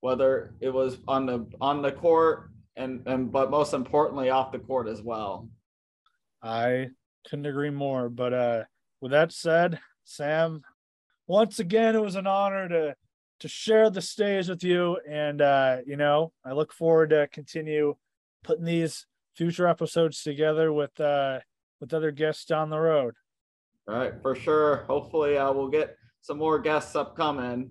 whether 0.00 0.54
it 0.60 0.70
was 0.70 0.98
on 1.06 1.26
the 1.26 1.46
on 1.60 1.82
the 1.82 1.92
court 1.92 2.50
and 2.76 3.06
and 3.06 3.30
but 3.30 3.50
most 3.50 3.74
importantly 3.74 4.30
off 4.30 4.52
the 4.52 4.58
court 4.58 4.88
as 4.88 5.02
well. 5.02 5.48
I 6.42 6.88
couldn't 7.28 7.46
agree 7.46 7.70
more. 7.70 8.08
But 8.08 8.32
uh, 8.32 8.64
with 9.00 9.12
that 9.12 9.32
said, 9.32 9.78
Sam, 10.04 10.62
once 11.26 11.58
again, 11.58 11.94
it 11.94 12.02
was 12.02 12.16
an 12.16 12.26
honor 12.26 12.68
to 12.68 12.94
to 13.40 13.48
share 13.48 13.88
the 13.90 14.02
stage 14.02 14.48
with 14.48 14.62
you, 14.62 14.98
and 15.08 15.40
uh, 15.40 15.78
you 15.86 15.96
know, 15.96 16.32
I 16.44 16.52
look 16.52 16.72
forward 16.72 17.10
to 17.10 17.28
continue 17.32 17.96
putting 18.44 18.64
these 18.64 19.06
future 19.40 19.66
episodes 19.66 20.22
together 20.22 20.70
with 20.70 21.00
uh, 21.00 21.38
with 21.80 21.94
other 21.94 22.10
guests 22.10 22.44
down 22.44 22.68
the 22.68 22.78
road. 22.78 23.14
All 23.88 23.94
right, 23.94 24.12
for 24.20 24.34
sure. 24.34 24.84
Hopefully, 24.86 25.38
uh, 25.38 25.50
we'll 25.50 25.68
get 25.68 25.96
some 26.20 26.36
more 26.36 26.58
guests 26.58 26.94
upcoming. 26.94 27.70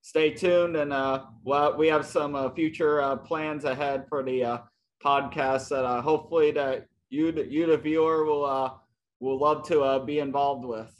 stay 0.00 0.30
tuned, 0.30 0.76
and 0.76 0.94
uh, 0.94 1.24
well, 1.44 1.76
we 1.76 1.88
have 1.88 2.06
some 2.06 2.34
uh, 2.34 2.48
future 2.52 3.02
uh, 3.02 3.16
plans 3.16 3.64
ahead 3.64 4.06
for 4.08 4.22
the 4.22 4.42
uh, 4.42 4.58
podcast 5.04 5.68
that 5.68 5.84
uh, 5.84 6.00
hopefully 6.00 6.52
that 6.52 6.86
you, 7.10 7.26
you 7.50 7.66
the 7.66 7.76
viewer, 7.76 8.24
will 8.24 8.46
uh, 8.46 8.70
will 9.20 9.38
love 9.38 9.68
to 9.68 9.82
uh, 9.82 9.98
be 9.98 10.20
involved 10.20 10.64
with. 10.64 10.90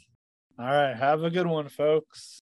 All 0.59 0.67
right, 0.67 0.95
have 0.95 1.23
a 1.23 1.31
good 1.31 1.47
one, 1.47 1.67
folks. 1.67 2.43